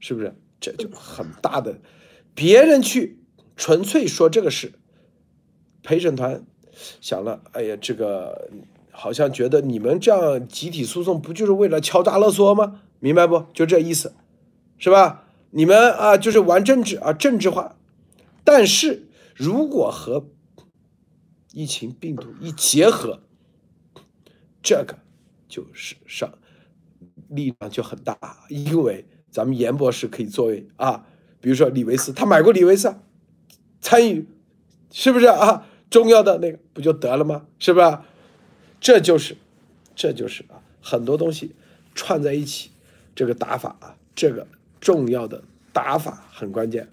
[0.00, 0.34] 是不是？
[0.58, 1.78] 这就很大的，
[2.34, 3.18] 别人去
[3.56, 4.72] 纯粹说这个事，
[5.82, 6.42] 陪审团
[7.02, 8.48] 想了，哎呀，这个
[8.90, 12.80] 好像觉得你们这样集体诉讼不就是为了敲诈勒索吗？
[13.00, 13.44] 明白不？
[13.52, 14.14] 就这意思，
[14.78, 15.24] 是吧？
[15.50, 17.76] 你们啊，就是玩政治啊，政治化。
[18.42, 19.05] 但是
[19.36, 20.26] 如果和
[21.52, 23.20] 疫情病毒一结合，
[24.62, 24.98] 这个
[25.46, 26.32] 就是上
[27.28, 28.18] 力量就很大，
[28.48, 31.06] 因为咱们严博士可以作为啊，
[31.40, 32.94] 比如说李维斯，他买过李维斯，
[33.80, 34.26] 参与
[34.90, 35.66] 是不是啊？
[35.88, 37.46] 重要的那个不就得了吗？
[37.58, 38.04] 是吧？
[38.80, 39.36] 这就是，
[39.94, 41.54] 这就是啊，很多东西
[41.94, 42.70] 串在一起，
[43.14, 44.46] 这个打法啊，这个
[44.80, 46.88] 重要的打法很关键。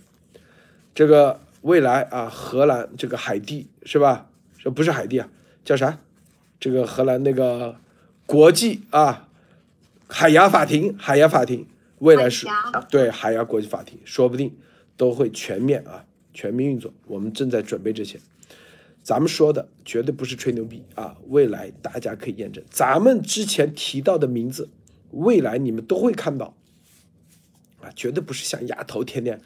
[0.94, 4.30] 这个未来啊，荷兰这个海地是吧？
[4.60, 5.30] 这不是海地啊，
[5.66, 5.98] 叫啥？
[6.60, 7.78] 这个荷兰那个
[8.26, 9.28] 国际啊，
[10.08, 11.66] 海牙法庭，海牙法庭，
[12.00, 12.48] 未来是
[12.90, 14.56] 对海牙国际法庭，说不定
[14.96, 16.94] 都会全面啊，全面运作。
[17.08, 18.20] 我们正在准备这些。
[19.02, 21.18] 咱们说的绝对不是吹牛逼啊！
[21.28, 24.70] 未来大家可以验证，咱们之前提到的名字，
[25.12, 26.54] 未来你们都会看到
[27.82, 27.92] 啊！
[27.96, 29.42] 绝对不是像丫头天天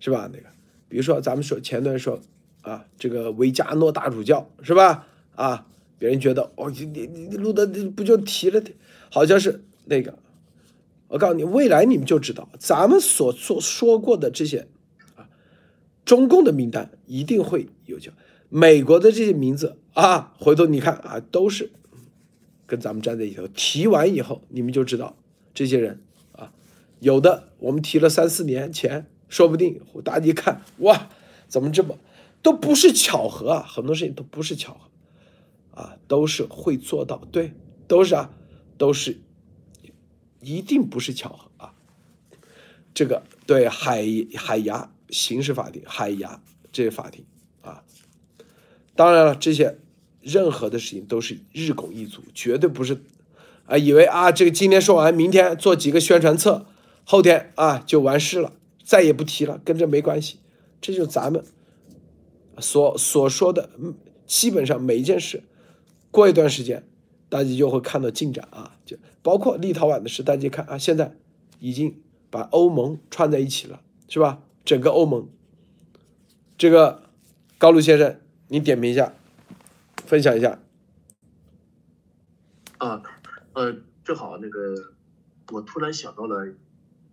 [0.00, 0.28] 是吧？
[0.32, 0.46] 那个，
[0.88, 2.20] 比如说咱们说前段说
[2.62, 5.06] 啊，这个维加诺大主教是吧？
[5.34, 5.66] 啊，
[5.98, 8.62] 别人觉得哦，你你你录的不就提了，
[9.10, 10.18] 好像是那个。
[11.08, 14.66] 我告诉你，未来你们就知道，咱们所做说过的这些
[15.14, 15.28] 啊，
[16.04, 18.10] 中共的名单一定会有叫。
[18.48, 21.70] 美国的这些名字啊，回头你看啊，都是
[22.66, 23.46] 跟咱们站在一起头。
[23.54, 25.16] 提完以后，你们就知道
[25.54, 26.00] 这些人
[26.32, 26.52] 啊，
[26.98, 31.08] 有的我们提了三四年前，说不定大家一看，哇，
[31.48, 31.98] 怎么这么
[32.42, 33.66] 都不是巧合啊？
[33.66, 37.52] 很多事情都不是巧合啊，都是会做到，对，
[37.88, 38.30] 都是啊，
[38.78, 39.18] 都是
[40.40, 41.74] 一定不是巧合啊。
[42.94, 44.04] 这个对海
[44.36, 46.40] 海牙刑事法庭、海牙
[46.72, 47.24] 这些法庭
[47.62, 47.82] 啊。
[48.94, 49.78] 当然了，这些
[50.22, 53.02] 任何的事情都是日拱一卒，绝对不是
[53.66, 56.66] 啊，以为啊，这个今天说完，明天做几个宣传册，
[57.04, 58.52] 后天啊就完事了，
[58.86, 60.38] 再也不提了，跟这没关系。
[60.80, 61.44] 这就是咱们
[62.60, 63.68] 所所说的，
[64.26, 65.42] 基本上每一件事，
[66.12, 66.86] 过一段时间，
[67.28, 71.16] 大家就会看到进展啊，就包括立陶宛的事，大家看啊，现在
[71.58, 74.40] 已经把欧盟串在一起了，是吧？
[74.64, 75.28] 整个欧盟，
[76.56, 77.02] 这个
[77.58, 78.20] 高露先生。
[78.48, 79.12] 你点评一下，
[80.04, 80.60] 分享一下。
[82.78, 83.02] 啊，
[83.54, 83.74] 呃，
[84.04, 84.92] 正好那个，
[85.50, 86.46] 我突然想到了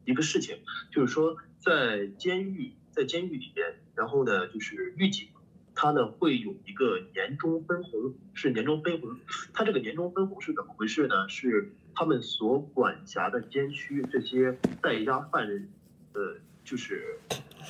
[0.05, 0.57] 一个事情，
[0.91, 5.27] 就是说在监狱，在监狱里边，然后呢，就是狱警，
[5.75, 9.17] 他呢会有一个年终分红，是年终分红。
[9.53, 11.29] 他这个年终分红是怎么回事呢？
[11.29, 15.69] 是他们所管辖的监区这些在押犯人，
[16.13, 17.19] 呃，就是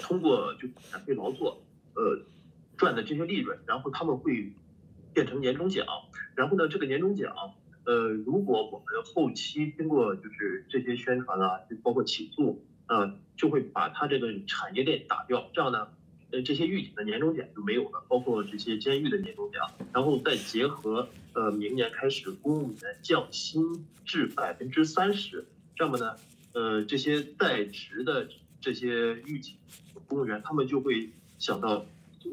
[0.02, 1.64] 通过就免费劳作，
[1.96, 2.22] 呃。
[2.76, 4.52] 赚的这些利润，然后他们会
[5.14, 5.86] 变成年终奖，
[6.36, 7.32] 然后呢，这个年终奖，
[7.86, 15.88] 呃，如果我们后期经过就是这些宣传啊，就包括起诉，呃，就会把他这个产业链打掉，这样呢，
[16.32, 26.16] 呃，这些狱警的年终奖就没有了，包括这些监狱的年终奖，然后再结合呃，明年开始公务员降薪至百分之三十，这么呢，
[26.54, 28.30] 呃，这些在职的
[28.62, 29.56] 这些狱警
[30.08, 31.86] 公务员，他们就会想到。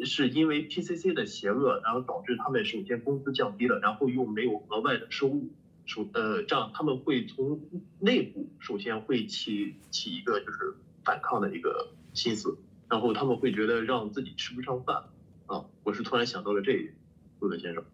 [0.05, 5.49] 是因为 PCC 的邪恶，然后导致他们首先工资降低了，然后又没有额外的收入，
[5.87, 7.61] 首呃这样他们会从
[7.99, 10.75] 内部首先会起起一个就是
[11.05, 15.05] 反抗的一个心思，然后他们会觉得让自己吃不上饭
[15.47, 15.65] 啊。
[15.85, 16.95] 我是突然想到了这一点，
[17.41, 17.85] 陆德先生。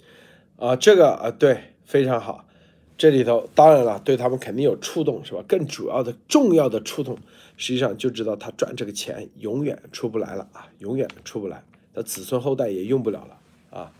[0.56, 2.44] 啊，这个啊对，非常好。
[2.98, 5.44] 这里头当然了，对他们肯定有触动，是吧？
[5.46, 7.18] 更主要的、重要的触动。
[7.56, 13.38] 实际上就知道他赚这个钱永远出不来了啊，永远出不来，他子孙后代也用不了了
[13.78, 13.92] 啊，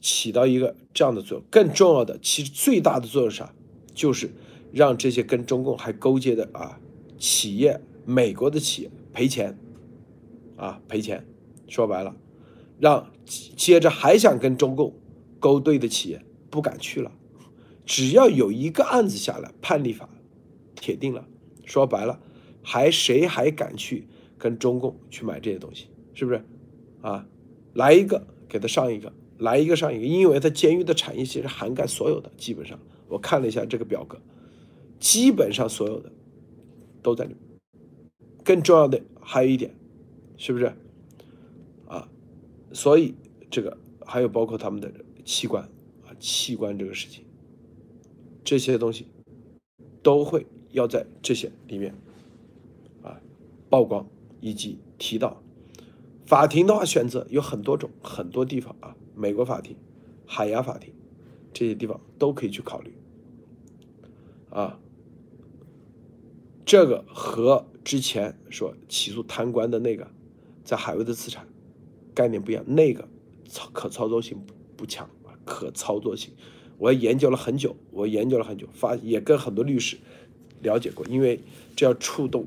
[0.00, 1.46] 起到一个这样的作用。
[1.50, 3.52] 更重要的，其实最大的作用啥？
[3.94, 4.30] 就是
[4.72, 6.80] 让这些跟中共还勾结的啊
[7.18, 9.58] 企业，美国的企业赔钱
[10.56, 11.26] 啊赔钱。
[11.68, 12.14] 说白了，
[12.78, 14.94] 让接着还想跟中共
[15.40, 17.10] 勾兑的企业不敢去了。
[17.84, 20.08] 只要有一个案子下来，判例法
[20.74, 21.26] 铁定了。
[21.64, 22.20] 说白了。
[22.68, 25.86] 还谁还敢去跟中共去买这些东西？
[26.14, 26.42] 是不是？
[27.00, 27.24] 啊，
[27.74, 34.20] 来一个给他上一个，来一个上一个，因为他监狱的产业其实涵盖所有的，基本上我看了一下这个表格，
[34.98, 36.10] 基本上所有的
[37.02, 37.38] 都在里面。
[38.42, 39.72] 更重要的还有一点，
[40.36, 40.72] 是不是？
[41.86, 42.08] 啊，
[42.72, 43.14] 所以
[43.48, 44.92] 这个还有包括他们的
[45.24, 45.62] 器官
[46.04, 47.24] 啊，器官这个事情，
[48.42, 49.06] 这些东西
[50.02, 51.94] 都会要在这些里面。
[53.06, 53.20] 啊
[53.70, 54.06] 曝光
[54.40, 55.42] 以及提到
[56.26, 58.96] 法庭的话，选择有很多种，很多地方啊。
[59.14, 59.76] 美国法庭、
[60.26, 60.92] 海牙法庭，
[61.52, 62.92] 这些地方都可以去考虑。
[64.50, 64.78] 啊，
[66.64, 70.10] 这个和之前说起诉贪官的那个
[70.64, 71.46] 在海外的资产
[72.14, 73.08] 概念不一样，那个
[73.48, 74.38] 操可操作性
[74.76, 76.32] 不强啊，可操作性。
[76.76, 79.96] 我研究了很久，我研究了很久，发也跟很多律师
[80.60, 81.40] 了解过，因为
[81.74, 82.46] 这要触动，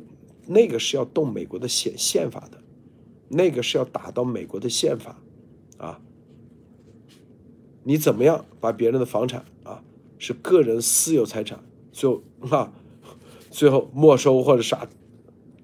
[0.51, 2.59] 那个是要动美国的宪宪法的，
[3.27, 5.21] 那个是要打到美国的宪法
[5.77, 6.01] 啊。
[7.83, 9.83] 你怎么样把别人的房产啊
[10.17, 12.73] 是个人私有财产，最后啊
[13.51, 14.89] 最后没收或者啥，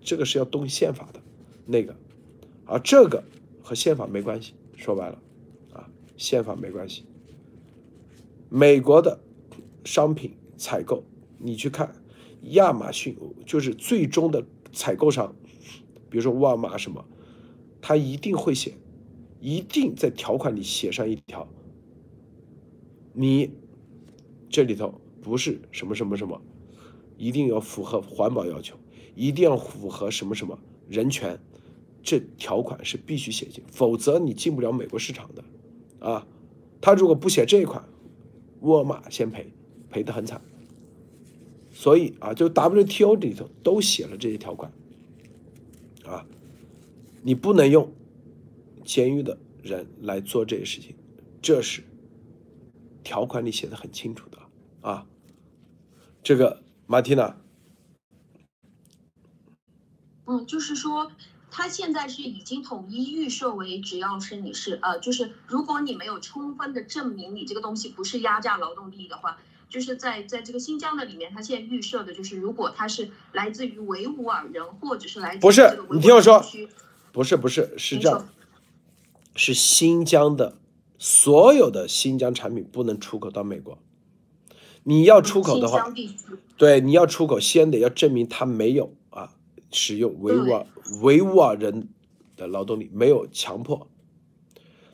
[0.01, 1.19] 这个是要动宪法的，
[1.65, 1.95] 那个，
[2.65, 3.23] 而这个
[3.63, 5.19] 和宪法没关系，说白了
[5.73, 7.03] 啊，宪法没关系。
[8.49, 9.19] 美国的
[9.83, 11.03] 商品采购，
[11.39, 11.91] 你去看
[12.51, 13.17] 亚马逊，
[13.47, 14.45] 就是最终的
[14.75, 15.33] 采购商，
[16.09, 17.03] 比如说沃尔玛什么，
[17.81, 18.73] 他一定会写，
[19.39, 21.47] 一定在条款里写上一条，
[23.13, 23.49] 你
[24.49, 26.39] 这里头不是什么什么什么，
[27.17, 28.75] 一定要符合环保要求，
[29.15, 30.59] 一定要符合什么什么
[30.89, 31.39] 人权，
[32.03, 35.43] 这条款是必须写进，否则你进不了美国市场的，
[36.07, 36.27] 啊，
[36.81, 37.83] 他如果不写这一款。
[38.61, 39.53] 沃尔玛先赔，
[39.91, 40.41] 赔得很惨，
[41.77, 44.71] 所以啊，就 WTO 里头都写了这些条款，
[46.05, 46.25] 啊，
[47.21, 47.93] 你不能用
[48.85, 50.95] 监狱的人来做这些事情，
[51.41, 51.83] 这是
[53.03, 54.39] 条款里写的很清楚的
[54.79, 55.05] 啊。
[56.23, 57.35] 这个马蒂娜，
[60.25, 61.11] 嗯，就是说。
[61.57, 69.37] 他现在是已经统一预设为，只要是你是呃，就是如果你没有充分的证明你这个东西不是压榨劳动力的话，
[69.69, 76.43] 就是在在这个新疆的里面，他现在预设的就是，如果他是来自于维吾尔人或者是来自不是你听我说，
[77.11, 78.29] 不是不是是这样，
[79.35, 80.57] 是新疆的
[80.97, 83.77] 所有的新疆产品不能出口到美国，
[84.83, 85.91] 你要出口的话，
[86.57, 89.31] 对你要出口先得要证明他没有啊。
[89.71, 90.65] 使用维吾尔
[91.01, 91.89] 维吾尔人
[92.37, 93.89] 的劳动力没有强迫，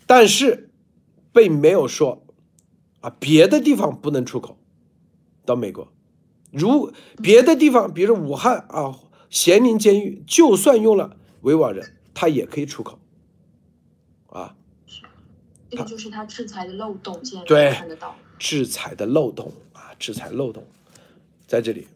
[0.07, 0.71] 但是
[1.31, 2.25] 并没有说
[3.01, 4.57] 啊别的地方不能出口
[5.45, 5.91] 到美国。
[6.51, 12.99] 如别的地方，比如武汉啊咸宁监狱，就算用了维吾尔人，他也可以出口
[14.27, 14.55] 啊。
[15.69, 20.65] 这个就是他制裁的漏洞，现在看得到制裁的漏洞啊，制裁漏洞
[21.47, 21.87] 在这里。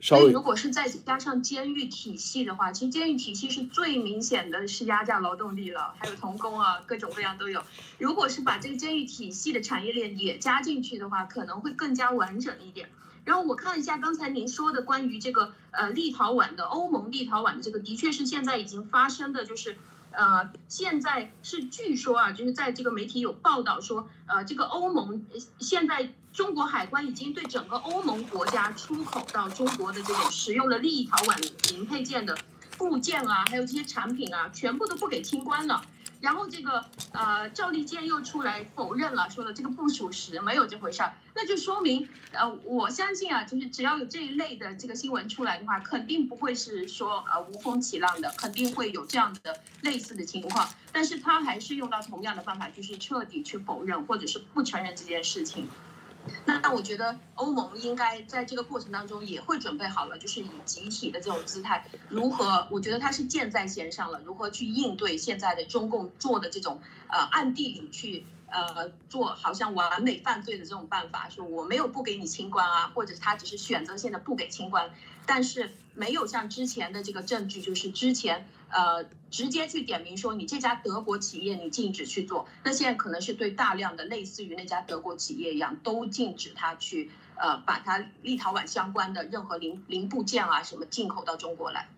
[0.00, 7.62] 所以，如果是再加上监狱体系的话，其实监狱体系是最明显的是压榨劳动力了，还有童工啊，各种各样都有。
[7.98, 12.88] 如果是把这个监狱体系的产业链也加进去的话，可能会更加完整一点。
[13.24, 19.76] 然后我看一下刚才您说的关于这个呃立陶宛的欧盟立陶宛的这个，的确是现在已经发生的，就是
[20.18, 25.24] 呃现在是据说啊，就是在这个媒体有报道说，呃这个欧盟
[25.58, 26.12] 现在。
[26.30, 32.36] 中国海关已经对整个欧盟国家出口到中国的这种使用了立陶宛零配件的
[32.76, 35.82] 部件啊，还有这些产品啊，全部都不给清关了。
[36.20, 41.14] 然后这个呃赵立坚又出来否认了，说了这个不属实，没有这回事儿。
[41.34, 50.68] 那就说明呃我相信啊，就是只要有这一类的这个新闻出来的话，肯定不会是说呃无风起浪的，肯定会有这样的类似的情况。
[50.92, 55.68] 但是他还是用到同样的方法，就是彻底去否认或者是不承认这件事情。
[56.44, 62.66] 那我觉得欧盟应该在这个过程当中也会准备好了，就是以集体的这种姿态，如何？
[62.70, 74.90] 我觉得它是箭在弦上了，如何去应对现在的中共做的这种呃暗地里去呃做好像完美犯罪的这种办法，说我没有不给你清关啊，或者他只是选择性的不给清关，
[75.26, 78.48] 但是没有像之前的这个证据，就是之前。
[78.70, 91.88] 呃，直接去点名说你这家德国企业你禁止去做，那现在可能是对大量的类似于那家德国企业一样，都禁止他去呃把它立陶宛相关的任何零零部件啊什么进口到中国来。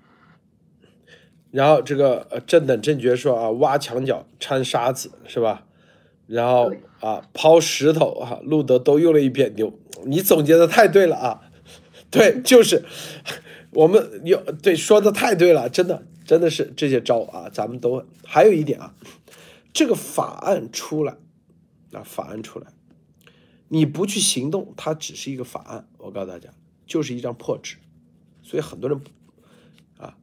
[1.51, 5.64] 然后这个呃正等正觉说啊，挖墙脚掺沙子是吧？
[6.29, 11.41] 然后啊抛石头啊，路德都用了一遍牛，你总结的太对了啊，
[12.09, 12.85] 对，就是
[13.75, 16.05] 我们有对说的太对了，真的。
[16.31, 18.95] 真的是这些招啊，咱们都还有一点啊，
[19.72, 21.16] 这个法案出来，
[21.91, 22.68] 啊，法案出来，
[23.66, 25.89] 你不去行动，它只是一个法案。
[25.99, 26.55] 我告诉大家，
[26.87, 27.78] 就是一张破纸。
[28.45, 29.01] 所以很多人
[29.99, 30.16] 啊，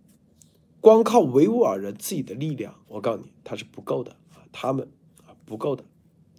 [0.80, 4.89] 光靠维吾尔人自己的力量，我告诉你，他是不够的啊，他们
[5.26, 5.84] 啊不够的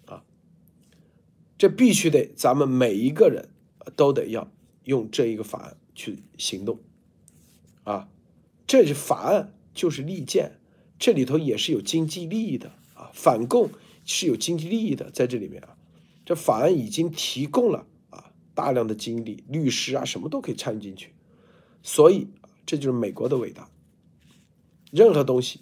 [0.07, 0.25] 啊，
[1.59, 3.51] 这必须得咱们每一个人
[3.95, 4.51] 都得要
[4.85, 6.81] 用这一个法案去行动
[7.85, 8.09] 啊，
[8.67, 9.53] 这是法案。
[9.79, 10.59] 就是利剑，
[10.99, 13.71] 这里头也是有经济利益的啊，反共
[14.05, 15.77] 是有经济利益的在这里面啊。
[16.27, 21.13] 这法案已经提供了啊大量的精力、律师啊，什么都可以参与进去。
[21.81, 22.27] 所以
[22.67, 23.71] 这就是美国的伟大。
[24.91, 25.61] 任何东西，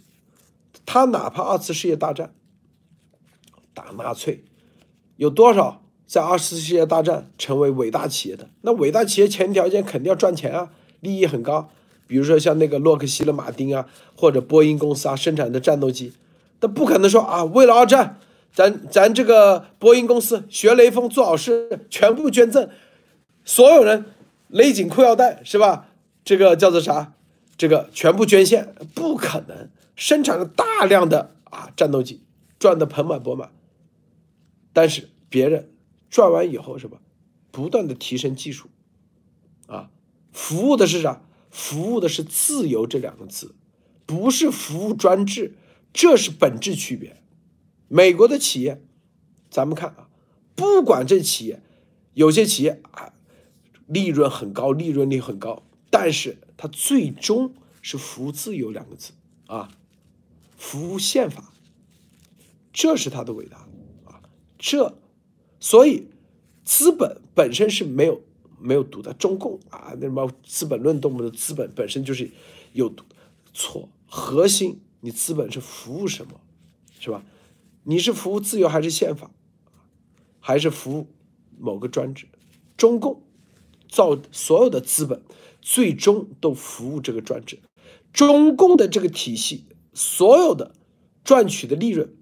[0.86, 2.34] 他哪怕二次世界大战
[3.74, 4.44] 打纳粹，
[5.16, 8.48] 有多少在二次世界大战成为伟大企业的？
[8.62, 11.70] 那伟大企业前提条件肯定要赚钱啊，利益很高。
[12.06, 16.12] 比如说像那个洛克希勒马丁啊，或者波音公司啊，生产的战斗机，
[16.60, 18.18] 那不可能说啊，为了二战，
[18.52, 22.68] 咱咱这个波音公司学雷锋做好事，全部捐赠，
[23.44, 24.06] 所有人
[24.48, 25.88] 勒紧裤腰带是吧？
[26.24, 27.14] 这个叫做啥？
[27.56, 32.22] 这个全部捐献不可能，生产了大量的啊战斗机，
[32.58, 33.50] 赚得盆满钵满。
[34.72, 35.70] 但是别人
[36.10, 36.98] 赚完以后是吧？
[37.50, 38.68] 不断的提升技术，
[39.66, 39.88] 啊，
[40.32, 41.22] 服务的是啥？
[41.56, 43.54] 服务的是自由这两个字，
[44.04, 45.56] 不是服务专制，
[45.90, 47.22] 这是本质区别。
[47.88, 48.82] 美国的企业，
[49.50, 50.10] 咱们看啊，
[50.54, 51.62] 不管这企业，
[52.12, 53.14] 有些企业啊，
[53.86, 59.12] 利润很高，利润率很高，但是它最终是服务自由两个字
[59.46, 59.70] 啊，
[60.58, 61.54] 服务宪法，
[62.70, 63.66] 这是它的伟大
[64.04, 64.20] 啊，
[64.58, 64.98] 这，
[65.58, 66.08] 所以
[66.66, 68.20] 资本本身是没有。
[68.66, 72.28] 没有毒的中共啊，那什么《资本论》动不动资本本身就是
[72.72, 73.04] 有毒
[73.54, 76.40] 错，核心你资本是服务什么，
[76.98, 77.22] 是吧？
[77.84, 79.30] 你是服务自由还是宪法，
[80.40, 81.06] 还是服务
[81.56, 82.26] 某个专制？
[82.76, 83.22] 中共
[83.88, 85.22] 造所有的资本，
[85.62, 87.60] 最终都服务这个专制。
[88.12, 90.72] 中共的这个体系，所有的
[91.22, 92.12] 赚取的利润，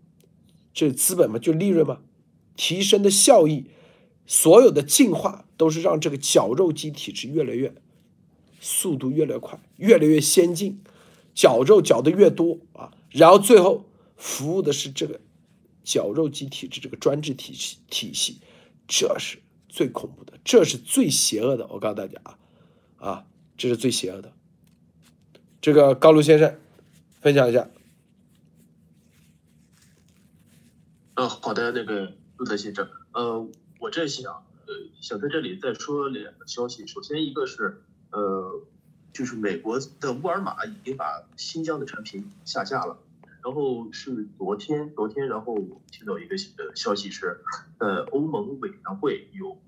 [0.75, 2.01] 这资本嘛，就利润嘛，
[2.55, 3.65] 提升的效益。
[4.27, 7.75] 所有的进化都是让这个绞肉机体制越来越
[8.61, 10.81] 速度越来越快，越来越先进，
[11.35, 13.85] 绞肉绞的越多啊，然后最后
[14.17, 15.21] 服务的是这个
[15.83, 18.41] 绞肉机体制这个专制体系体系，
[18.89, 21.67] 这是最恐怖的，这是最邪恶的。
[21.67, 22.39] 我告诉大家啊，
[22.97, 23.27] 啊，
[23.59, 24.33] 这是最邪恶的。
[25.61, 26.59] 这个高卢先生
[27.21, 27.69] 分享一下。
[31.17, 33.47] 嗯，好的，那个陆德先生，呃。
[33.85, 36.87] 我这想，呃，想在这里再说两个消息。
[36.87, 37.83] 首先，一个是，
[38.13, 38.63] 呃，
[39.13, 42.97] 就是美国的沃尔玛已经把新疆的产品下架了。
[43.43, 47.43] 然后是昨天，昨天，然后我听到一个呃消息是，
[47.77, 49.59] 呃，欧盟委员会有，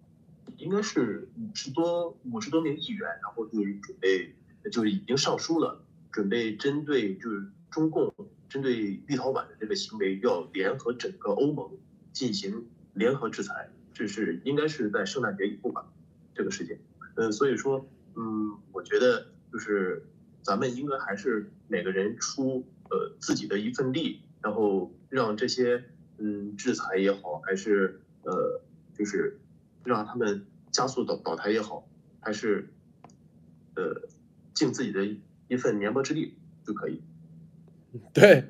[0.57, 4.35] 应该是五十多五十多名议员，然后就是准备，
[4.73, 8.15] 就是已经上书了，准备针对就是中共
[8.49, 11.71] 针对立陶宛的这个行为，要联合整个欧盟
[12.15, 13.69] 进行联合制裁。
[13.99, 15.87] 这是应该是在圣诞节以后吧，
[16.35, 16.79] 这个时间，
[17.15, 20.05] 嗯，所以说，嗯，我觉得就是
[20.43, 25.83] 咱们应该还是每个人出呃自己的一份力，然后让这些
[26.19, 28.61] 嗯制裁也好，还是呃
[28.93, 29.39] 就是
[29.83, 31.89] 让他们加速倒倒台也好，
[32.21, 32.69] 还是
[33.77, 34.03] 呃
[34.53, 35.09] 尽自己的
[35.49, 36.37] 一份绵薄之力
[36.67, 37.01] 就可以。
[38.13, 38.45] 对，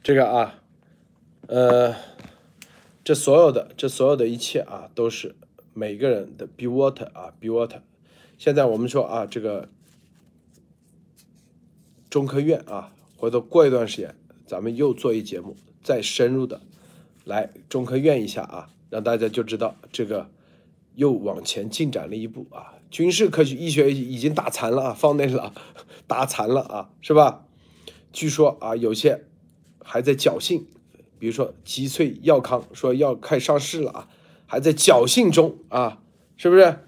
[0.00, 0.62] 这个啊，
[1.48, 1.92] 呃。
[3.10, 5.34] 这所有的，这所有的一切啊，都是
[5.74, 7.80] 每个人的 be water 啊，be water。
[8.38, 9.68] 现在我们说啊，这个
[12.08, 14.14] 中科院啊，回头过一段时间，
[14.46, 16.60] 咱们又做一节目，再深入的
[17.24, 20.30] 来中科院一下啊，让大家就知道这个
[20.94, 22.74] 又往前进展了一步啊。
[22.92, 25.52] 军事科学医学已经打残了啊，放那了，
[26.06, 27.44] 打残了啊，是吧？
[28.12, 29.24] 据说啊，有些
[29.82, 30.64] 还在侥幸。
[31.20, 34.08] 比如说，吉萃药康说要快上市了啊，
[34.46, 36.02] 还在侥幸中啊，
[36.36, 36.78] 是不是？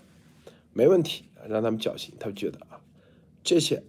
[0.72, 2.14] 没问题，让他们侥幸。
[2.18, 2.80] 他们觉得啊，
[3.44, 3.82] 这些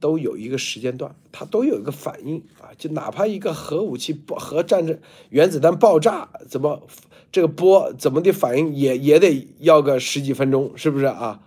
[0.00, 2.74] 都有一个时间段，它都有一个反应啊。
[2.76, 4.98] 就哪怕一个核武器爆、核战争、
[5.30, 6.86] 原子弹爆炸，怎么
[7.30, 11.40] 这个波怎么的反应，也也得要个十几分钟，是不是啊？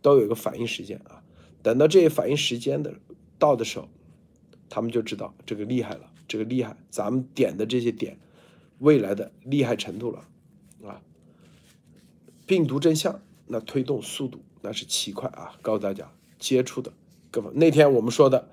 [0.00, 1.22] 都有一个反应时间啊。
[1.62, 2.94] 等到这些反应时间的
[3.38, 3.86] 到的时候，
[4.70, 6.09] 他们就知道这个厉害了。
[6.30, 8.16] 这个厉害，咱们点的这些点，
[8.78, 10.28] 未来的厉害程度了，
[10.88, 11.02] 啊，
[12.46, 15.58] 病毒真相那推动速度那是奇快啊！
[15.60, 16.92] 告诉大家接触的，
[17.32, 18.48] 各位那天我们说的，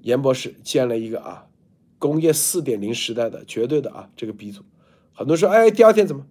[0.00, 1.48] 严博士建了一个啊，
[1.98, 4.62] 工业四点零时代的绝对的啊这个鼻祖，
[5.12, 6.24] 很多说哎第二天怎么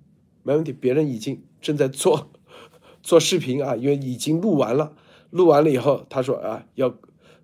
[0.44, 0.72] 没问题？
[0.72, 2.32] 别人已经正在做
[3.04, 4.96] 做视频啊，因为已经录完了，
[5.32, 6.98] 录完了以后他说啊要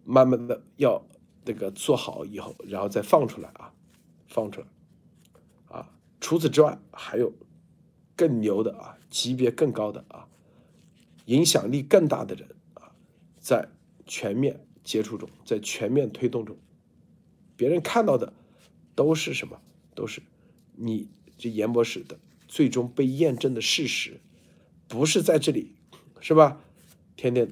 [0.06, 1.06] 慢慢的要。
[1.46, 3.74] 那个做好以后，然后再放出来啊，
[4.28, 4.68] 放出来，
[5.68, 5.90] 啊，
[6.20, 7.34] 除此之外还有
[8.16, 10.28] 更牛的啊，级别更高的啊，
[11.26, 12.92] 影响力更大的人啊，
[13.40, 13.68] 在
[14.06, 16.58] 全面接触中，在全面推动中，
[17.56, 18.34] 别人看到的
[18.96, 19.60] 都是什么？
[19.94, 20.22] 都是
[20.76, 24.22] 你这严博士的最终被验证的事实，
[24.88, 25.76] 不是在这里，
[26.20, 26.62] 是吧？
[27.18, 27.52] 天天，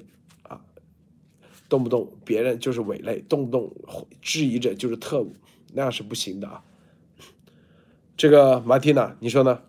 [1.70, 3.74] 动不动别人就是伪类，动不动
[4.20, 5.34] 质疑者就是特务，
[5.72, 6.62] 那样是不行的啊。
[8.16, 9.62] 这个马蒂娜，你说呢？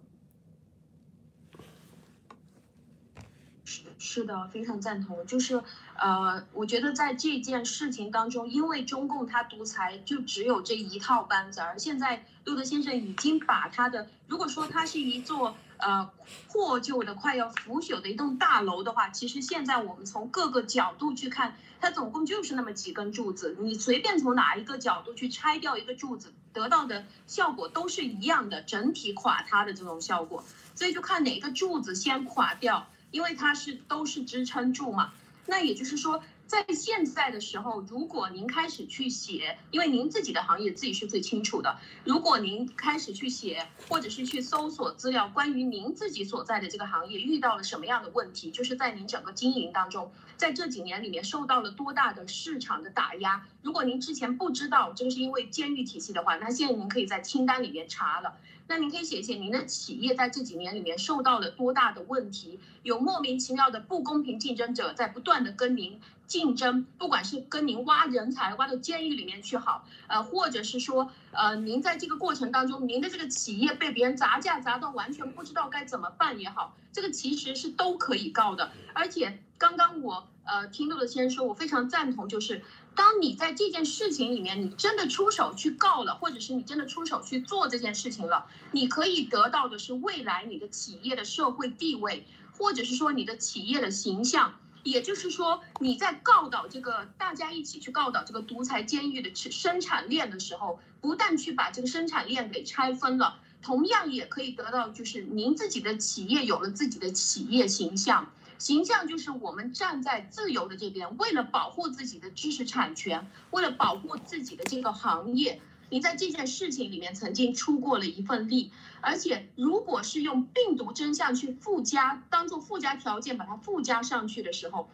[3.64, 5.26] 是是的，非常赞同。
[5.26, 5.62] 就是
[5.98, 16.10] 呃，我觉得在这件事情当中，因为中共它独裁，就只有这一套班子，而现在路德先生已经把他的，如果说他是一座呃
[16.48, 26.34] 破旧的、快要腐朽的一栋大楼的话，其实现在我们从各个角度去看，它总共就是那么几根柱子，你随便从哪一个角度去拆掉一个柱子。
[26.54, 30.44] 得到的效果都是一样的，整体垮塌的这种效果，
[30.76, 35.12] 所以就看哪个柱子先垮掉，因为它是都是支撑柱嘛。
[35.48, 36.24] 那也就是说。
[36.52, 41.80] 在现在的时候，如果您开始去写，因为您自己的行业自己是最清楚的。
[42.04, 53.48] 如果您开始去写，或者是去搜索资料，关于您自己所在的这个行业遇到了什么样的问题，就是在您整个经营当中，在这几年里面受到了多大的市场的打压。
[53.62, 58.36] 如果您之前不知道这个是因为监狱体系的话，那现在您可以在清单里面查了。
[58.72, 78.72] 那您可以写一写您的企业在这几年里面受到了多大的问题，有莫名其妙的不公平竞争者在不断的跟您竞争，不管是跟您挖人才挖到监狱里面去好，呃，或者是说，呃，您在这个过程当中，您的这个企业被别人砸价砸到完全不知道该怎么办也好，这个其实是都可以告的。
[78.94, 82.64] 而且刚刚我呃听到的先生说，我非常赞同，就是。
[82.96, 92.26] 当你在这件事情里面，你真的出手去告了，或者是你真的出手去做这件事情了，你可以得到的是未来你的企业的社会地位，
[92.58, 94.56] 或者是说你的企业的形象。
[94.84, 108.34] 也就是说，你在告倒这个大家一起去告倒这个独裁监狱的生产链的时候，不但去把这个生产链给拆分了，同样也可以得到就是您自己的企业有了自己的企业形象。
[108.62, 115.60] 形象就是我们站在自由的这边，为了保护自己的知识产权，为了保护自己的这个行业，
[115.90, 118.72] 你在这件事情里面曾经出过了一份力，
[119.02, 124.92] 而且如果是用病毒真相去附加，当做附加条件把它附加上去的时候，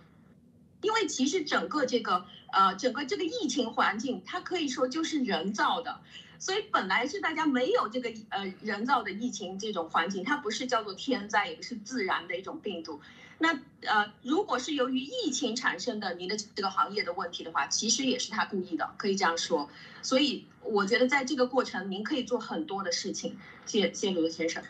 [0.82, 6.00] 因为其实整个这个呃整个这个疫情环境，它可以说就是人造的，
[6.40, 13.02] 所以本来是大家没有这个呃人造的疫情这种环境，它不是叫做天灾，也不是自然的一种病毒。
[13.40, 13.50] 那
[13.88, 19.70] 呃，如果是由于疫情产生的您的这个行业的问题的话，其实也是他故意的，可以这样说。
[20.02, 23.38] 所以我觉得在这个过程，您可以做很多的事情。
[23.66, 24.64] 谢谢，谢刘先生。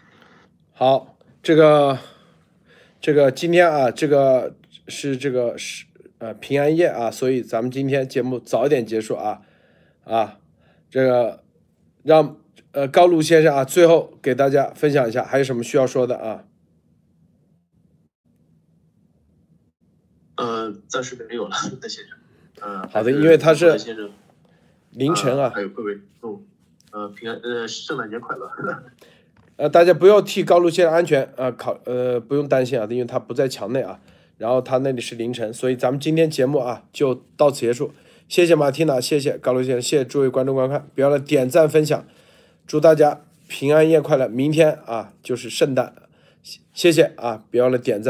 [0.74, 1.98] 好，这个
[3.00, 4.56] 这个今天啊，这个
[4.88, 5.86] 是这个是
[6.18, 9.42] 呃平安夜啊，所以咱们今天节目早一点结束啊
[10.04, 10.40] 啊，
[10.90, 11.44] 这个
[12.04, 12.38] 让
[12.74, 16.44] 呃高露先生啊，最后给大家分享一下，还有什么需要说的啊？
[20.68, 22.18] 呃，暂时没有了， 那先生。
[22.60, 24.10] 呃，好的，因为他是先生
[24.92, 26.40] 凌晨啊，还有各位，哦，
[26.92, 28.52] 呃，平安，呃，圣诞节快乐。
[29.58, 34.00] 呃，大家不要替高露先生安全啊考，呃，不用担心啊，因为他不在墙内啊，
[34.38, 37.92] 然后他那里是凌晨，所以咱们今天节目啊就到此结束。
[38.28, 42.06] 谢谢马蒂娜，谢谢高露先生，谢谢诸位观众观看，别忘了点赞分享，
[42.68, 44.28] 祝大家平安夜快乐。
[44.28, 45.94] 明天啊就是圣诞，
[46.74, 48.06] 谢谢啊，别忘了点赞。